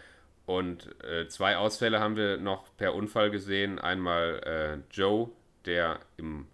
Und 0.46 0.94
äh, 1.02 1.26
zwei 1.28 1.57
Ausfälle 1.57 2.00
haben 2.00 2.16
wir 2.16 2.37
noch 2.37 2.64
per 2.76 2.94
Unfall 2.94 3.30
gesehen. 3.30 3.78
Einmal 3.78 4.40
äh, 4.44 4.94
Joe, 4.94 5.30
der 5.64 6.00
im 6.16 6.46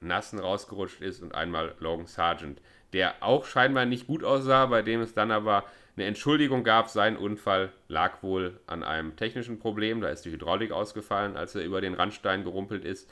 Nassen 0.00 0.38
rausgerutscht 0.38 1.00
ist, 1.00 1.22
und 1.22 1.34
einmal 1.34 1.74
Logan 1.78 2.06
Sargent, 2.06 2.60
der 2.92 3.14
auch 3.20 3.44
scheinbar 3.44 3.84
nicht 3.84 4.06
gut 4.06 4.24
aussah, 4.24 4.66
bei 4.66 4.82
dem 4.82 5.00
es 5.00 5.14
dann 5.14 5.30
aber 5.30 5.64
eine 5.96 6.06
Entschuldigung 6.06 6.64
gab. 6.64 6.88
Sein 6.88 7.16
Unfall 7.16 7.72
lag 7.88 8.22
wohl 8.22 8.58
an 8.66 8.82
einem 8.82 9.16
technischen 9.16 9.58
Problem. 9.58 10.00
Da 10.00 10.08
ist 10.08 10.24
die 10.24 10.30
Hydraulik 10.30 10.72
ausgefallen, 10.72 11.36
als 11.36 11.54
er 11.54 11.64
über 11.64 11.80
den 11.80 11.94
Randstein 11.94 12.44
gerumpelt 12.44 12.84
ist. 12.84 13.10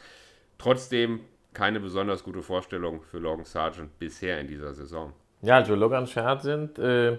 Trotzdem 0.58 1.20
keine 1.52 1.80
besonders 1.80 2.22
gute 2.22 2.42
Vorstellung 2.42 3.02
für 3.02 3.18
Logan 3.18 3.44
Sargent 3.44 3.98
bisher 3.98 4.40
in 4.40 4.46
dieser 4.46 4.74
Saison. 4.74 5.12
Ja, 5.42 5.56
also 5.56 5.74
Logan 5.74 6.06
Sargent, 6.06 6.78
äh, 6.78 7.18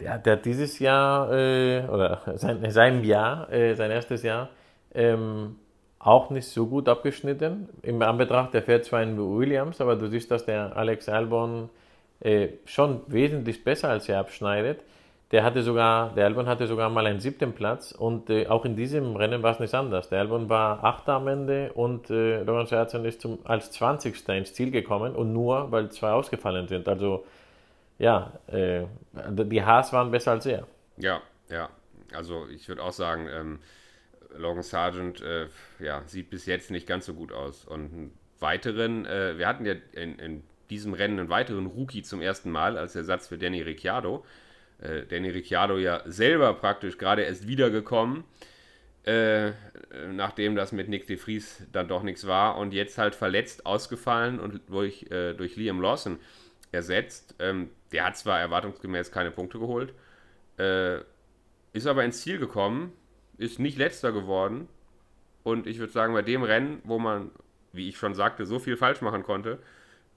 der, 0.00 0.32
hat 0.32 0.44
dieses 0.44 0.78
Jahr, 0.78 1.32
äh, 1.32 1.84
oder 1.86 2.22
sein, 2.36 2.70
seinem 2.70 3.04
Jahr, 3.04 3.50
äh, 3.52 3.74
sein 3.74 3.90
erstes 3.90 4.22
Jahr, 4.22 4.48
ähm, 4.94 5.56
auch 5.98 6.30
nicht 6.30 6.48
so 6.48 6.66
gut 6.66 6.88
abgeschnitten. 6.88 7.68
Im 7.82 8.00
Anbetracht, 8.02 8.54
der 8.54 8.62
fährt 8.62 8.84
zwar 8.84 9.02
in 9.02 9.18
Williams, 9.18 9.80
aber 9.80 9.96
du 9.96 10.08
siehst, 10.08 10.30
dass 10.30 10.44
der 10.44 10.76
Alex 10.76 11.08
Albon 11.08 11.68
äh, 12.20 12.48
schon 12.64 13.00
wesentlich 13.08 13.64
besser 13.64 13.90
als 13.90 14.08
er 14.08 14.20
abschneidet. 14.20 14.80
Der 15.30 15.44
hatte 15.44 15.62
sogar, 15.62 16.14
der 16.14 16.24
Albon 16.24 16.46
hatte 16.46 16.66
sogar 16.66 16.88
mal 16.88 17.06
einen 17.06 17.20
siebten 17.20 17.52
Platz 17.52 17.92
und 17.92 18.30
äh, 18.30 18.46
auch 18.46 18.64
in 18.64 18.76
diesem 18.76 19.14
Rennen 19.14 19.42
war 19.42 19.52
es 19.52 19.60
nicht 19.60 19.74
anders. 19.74 20.08
Der 20.08 20.20
Albon 20.20 20.48
war 20.48 20.82
Achter 20.82 21.14
am 21.14 21.28
Ende 21.28 21.72
und 21.74 22.08
äh, 22.08 22.42
Logan 22.42 22.66
Sargent 22.66 23.04
ist 23.04 23.20
zum, 23.20 23.38
als 23.44 23.70
20. 23.72 24.26
ins 24.30 24.54
Ziel 24.54 24.70
gekommen 24.70 25.14
und 25.14 25.34
nur, 25.34 25.70
weil 25.70 25.90
zwei 25.90 26.12
ausgefallen 26.12 26.66
sind. 26.66 26.88
Also 26.88 27.24
ja, 27.98 28.38
äh, 28.46 28.84
die 29.12 29.62
Haas 29.62 29.92
waren 29.92 30.10
besser 30.10 30.32
als 30.32 30.46
er. 30.46 30.66
Ja, 30.96 31.20
ja. 31.48 31.68
Also 32.14 32.46
ich 32.48 32.68
würde 32.68 32.82
auch 32.82 32.92
sagen, 32.92 33.28
ähm, 33.30 33.58
Logan 34.36 34.62
Sargent 34.62 35.20
äh, 35.20 35.46
ja, 35.78 36.02
sieht 36.06 36.30
bis 36.30 36.46
jetzt 36.46 36.70
nicht 36.70 36.86
ganz 36.86 37.06
so 37.06 37.14
gut 37.14 37.32
aus. 37.32 37.64
Und 37.64 37.92
einen 37.92 38.18
weiteren, 38.40 39.04
äh, 39.06 39.36
wir 39.38 39.46
hatten 39.46 39.66
ja 39.66 39.74
in, 39.92 40.18
in, 40.18 40.42
diesem 40.70 40.92
Rennen 40.92 41.18
einen 41.18 41.30
weiteren 41.30 41.64
Rookie 41.64 42.02
zum 42.02 42.20
ersten 42.20 42.50
Mal 42.50 42.76
als 42.76 42.94
Ersatz 42.94 43.28
für 43.28 43.38
Danny 43.38 43.62
Ricciardo. 43.62 44.22
Äh, 44.82 45.06
Danny 45.06 45.30
Ricciardo 45.30 45.78
ja 45.78 46.02
selber 46.04 46.52
praktisch 46.52 46.98
gerade 46.98 47.22
erst 47.22 47.48
wiedergekommen, 47.48 48.24
äh, 49.04 49.52
nachdem 50.12 50.56
das 50.56 50.72
mit 50.72 50.90
Nick 50.90 51.06
de 51.06 51.16
Vries 51.16 51.66
dann 51.72 51.88
doch 51.88 52.02
nichts 52.02 52.26
war 52.26 52.58
und 52.58 52.74
jetzt 52.74 52.98
halt 52.98 53.14
verletzt 53.14 53.64
ausgefallen 53.64 54.38
und 54.38 54.60
durch, 54.68 55.10
äh, 55.10 55.32
durch 55.32 55.56
Liam 55.56 55.80
Lawson 55.80 56.18
ersetzt. 56.72 57.34
Ähm, 57.38 57.70
der 57.92 58.06
hat 58.06 58.16
zwar 58.16 58.40
erwartungsgemäß 58.40 59.10
keine 59.10 59.30
Punkte 59.30 59.58
geholt, 59.58 59.94
äh, 60.58 60.98
ist 61.72 61.86
aber 61.86 62.04
ins 62.04 62.20
Ziel 62.20 62.38
gekommen, 62.38 62.92
ist 63.38 63.58
nicht 63.58 63.78
letzter 63.78 64.12
geworden. 64.12 64.68
Und 65.42 65.66
ich 65.66 65.78
würde 65.78 65.92
sagen, 65.92 66.12
bei 66.12 66.22
dem 66.22 66.42
Rennen, 66.42 66.80
wo 66.84 66.98
man, 66.98 67.30
wie 67.72 67.88
ich 67.88 67.96
schon 67.96 68.14
sagte, 68.14 68.44
so 68.44 68.58
viel 68.58 68.76
falsch 68.76 69.00
machen 69.00 69.22
konnte, 69.22 69.58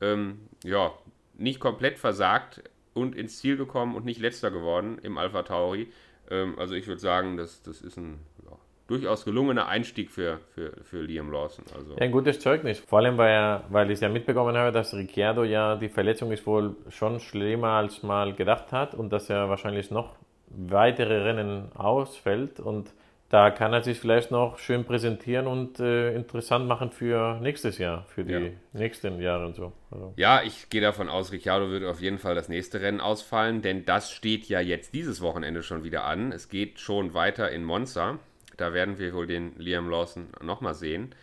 ähm, 0.02 0.48
ja, 0.64 0.94
nicht 1.36 1.60
komplett 1.60 2.00
versagt 2.00 2.64
und 2.94 3.16
ins 3.16 3.38
Ziel 3.38 3.58
gekommen 3.58 3.96
und 3.96 4.06
nicht 4.06 4.20
letzter 4.20 4.52
geworden 4.52 5.00
im 5.02 5.18
Alpha 5.18 5.44
Tauri. 5.44 5.92
Ähm, 6.30 6.58
also 6.58 6.74
ich 6.74 6.88
würde 6.88 7.00
sagen, 7.00 7.38
das, 7.38 7.62
das 7.64 7.82
ist 7.82 7.98
ein 7.98 8.20
ja, 8.44 8.58
durchaus 8.92 9.26
gelungener 9.26 9.68
Einstieg 9.68 10.12
für, 10.12 10.40
für, 10.54 10.74
für 10.84 11.02
Liam 11.02 11.32
Lawson. 11.32 11.66
Also. 11.76 11.94
Ja, 11.94 12.02
ein 12.02 12.12
gutes 12.12 12.40
Zeugnis. 12.40 12.80
Vor 12.80 13.00
allem, 13.00 13.18
weil, 13.18 13.32
er, 13.32 13.64
weil 13.70 13.90
ich 13.90 14.02
ja 14.02 14.10
mitbekommen 14.10 14.58
habe, 14.58 14.72
dass 14.72 14.94
Ricciardo 14.94 15.44
ja 15.44 15.76
die 15.76 15.90
Verletzung 15.90 16.32
ist 16.32 16.46
wohl 16.46 16.76
schon 16.90 17.20
schlimmer 17.20 17.70
als 17.70 18.04
mal 18.04 18.34
gedacht 18.34 18.72
hat 18.72 18.94
und 18.94 19.12
dass 19.12 19.30
er 19.30 19.50
wahrscheinlich 19.50 19.92
noch 19.92 20.16
weitere 20.50 21.24
Rennen 21.24 21.72
ausfällt 21.76 22.60
und 22.60 22.92
da 23.30 23.50
kann 23.50 23.72
er 23.72 23.82
sich 23.82 23.98
vielleicht 23.98 24.30
noch 24.30 24.58
schön 24.58 24.84
präsentieren 24.84 25.48
und 25.48 25.80
äh, 25.80 26.14
interessant 26.14 26.68
machen 26.68 26.92
für 26.92 27.40
nächstes 27.40 27.78
Jahr, 27.78 28.04
für 28.10 28.26
die 28.26 28.34
ja. 28.34 28.50
nächsten 28.74 29.22
Jahre 29.22 29.46
und 29.46 29.56
so. 29.56 29.72
Also. 29.90 30.14
Ja, 30.18 30.42
ich 30.44 30.68
gehe 30.70 30.82
davon 30.82 31.08
aus, 31.08 31.32
Ricciardo 31.32 31.70
wird 31.70 31.86
auf 31.86 32.02
jeden 32.02 32.18
Fall 32.18 32.36
das 32.36 32.50
nächste 32.50 32.82
Rennen 32.82 33.00
ausfallen, 33.00 33.62
denn 33.62 33.86
das 33.86 34.12
steht 34.12 34.50
ja 34.50 34.60
jetzt 34.60 34.94
dieses 34.94 35.22
Wochenende 35.22 35.64
schon 35.64 35.86
wieder 35.86 36.04
an. 36.04 36.34
Es 36.34 36.50
geht 36.50 36.82
schon 36.82 37.14
weiter 37.14 37.50
in 37.52 37.64
Monza. 37.64 38.20
Da 38.62 38.74
werden 38.74 39.00
wir 39.00 39.16
wohl 39.16 39.26
den 39.26 39.58
Liam 39.58 39.90
Lawson 39.90 40.28
nochmal 40.40 40.76
sehen. 40.76 41.16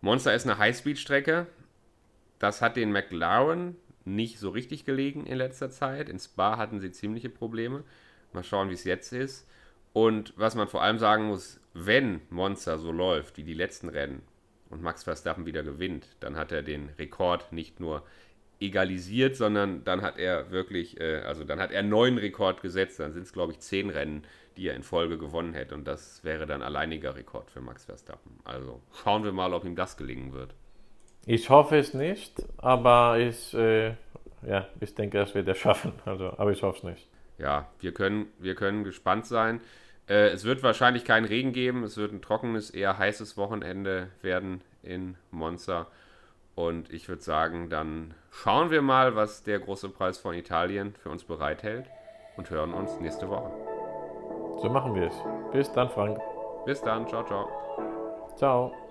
Monza 0.00 0.30
ist 0.30 0.46
eine 0.46 0.56
Highspeed-Strecke. 0.56 1.46
Das 2.38 2.62
hat 2.62 2.76
den 2.76 2.92
McLaren 2.92 3.76
nicht 4.06 4.38
so 4.38 4.48
richtig 4.48 4.86
gelegen 4.86 5.26
in 5.26 5.36
letzter 5.36 5.68
Zeit. 5.68 6.08
In 6.08 6.18
Spa 6.18 6.56
hatten 6.56 6.80
sie 6.80 6.90
ziemliche 6.90 7.28
Probleme. 7.28 7.84
Mal 8.32 8.42
schauen, 8.42 8.70
wie 8.70 8.74
es 8.74 8.84
jetzt 8.84 9.12
ist. 9.12 9.46
Und 9.92 10.32
was 10.38 10.54
man 10.54 10.66
vor 10.66 10.80
allem 10.80 10.98
sagen 10.98 11.26
muss, 11.26 11.60
wenn 11.74 12.22
Monza 12.30 12.78
so 12.78 12.90
läuft 12.90 13.36
wie 13.36 13.44
die 13.44 13.52
letzten 13.52 13.90
Rennen 13.90 14.22
und 14.70 14.80
Max 14.80 15.04
Verstappen 15.04 15.44
wieder 15.44 15.62
gewinnt, 15.62 16.06
dann 16.20 16.36
hat 16.36 16.52
er 16.52 16.62
den 16.62 16.88
Rekord 16.98 17.52
nicht 17.52 17.80
nur 17.80 18.02
egalisiert, 18.60 19.36
sondern 19.36 19.84
dann 19.84 20.02
hat 20.02 20.18
er 20.18 20.50
wirklich, 20.50 21.00
äh, 21.00 21.18
also 21.18 21.44
dann 21.44 21.60
hat 21.60 21.70
er 21.70 21.80
einen 21.80 21.88
neuen 21.88 22.18
Rekord 22.18 22.62
gesetzt. 22.62 22.98
Dann 23.00 23.12
sind 23.12 23.22
es, 23.22 23.32
glaube 23.32 23.52
ich, 23.52 23.60
zehn 23.60 23.90
Rennen, 23.90 24.24
die 24.56 24.68
er 24.68 24.74
in 24.74 24.82
Folge 24.82 25.18
gewonnen 25.18 25.54
hätte. 25.54 25.74
Und 25.74 25.86
das 25.86 26.24
wäre 26.24 26.46
dann 26.46 26.62
alleiniger 26.62 27.14
Rekord 27.14 27.50
für 27.50 27.60
Max 27.60 27.84
Verstappen. 27.84 28.40
Also 28.44 28.80
schauen 29.02 29.24
wir 29.24 29.32
mal, 29.32 29.54
ob 29.54 29.64
ihm 29.64 29.76
das 29.76 29.96
gelingen 29.96 30.32
wird. 30.32 30.54
Ich 31.26 31.50
hoffe 31.50 31.76
es 31.76 31.94
nicht, 31.94 32.42
aber 32.56 33.18
ich, 33.18 33.52
äh, 33.54 33.88
ja, 34.46 34.66
ich 34.80 34.94
denke, 34.94 35.18
das 35.18 35.34
wird 35.34 35.46
er 35.46 35.54
schaffen. 35.54 35.92
Also, 36.04 36.32
aber 36.36 36.52
ich 36.52 36.62
hoffe 36.62 36.78
es 36.78 36.84
nicht. 36.84 37.08
Ja, 37.38 37.70
wir 37.80 37.92
können, 37.92 38.26
wir 38.38 38.54
können 38.54 38.82
gespannt 38.82 39.26
sein. 39.26 39.60
Äh, 40.08 40.30
es 40.30 40.44
wird 40.44 40.62
wahrscheinlich 40.62 41.04
keinen 41.04 41.26
Regen 41.26 41.52
geben. 41.52 41.84
Es 41.84 41.96
wird 41.96 42.12
ein 42.12 42.22
trockenes, 42.22 42.70
eher 42.70 42.98
heißes 42.98 43.36
Wochenende 43.36 44.08
werden 44.22 44.62
in 44.82 45.16
Monza. 45.30 45.86
Und 46.58 46.92
ich 46.92 47.08
würde 47.08 47.22
sagen, 47.22 47.70
dann 47.70 48.14
schauen 48.32 48.72
wir 48.72 48.82
mal, 48.82 49.14
was 49.14 49.44
der 49.44 49.60
große 49.60 49.90
Preis 49.90 50.18
von 50.18 50.34
Italien 50.34 50.92
für 50.92 51.08
uns 51.08 51.22
bereithält 51.22 51.88
und 52.36 52.50
hören 52.50 52.74
uns 52.74 52.98
nächste 52.98 53.30
Woche. 53.30 53.52
So 54.60 54.68
machen 54.68 54.92
wir 54.96 55.06
es. 55.06 55.14
Bis 55.52 55.70
dann, 55.70 55.88
Frank. 55.88 56.18
Bis 56.66 56.82
dann. 56.82 57.06
Ciao, 57.06 57.22
ciao. 57.24 57.48
Ciao. 58.34 58.87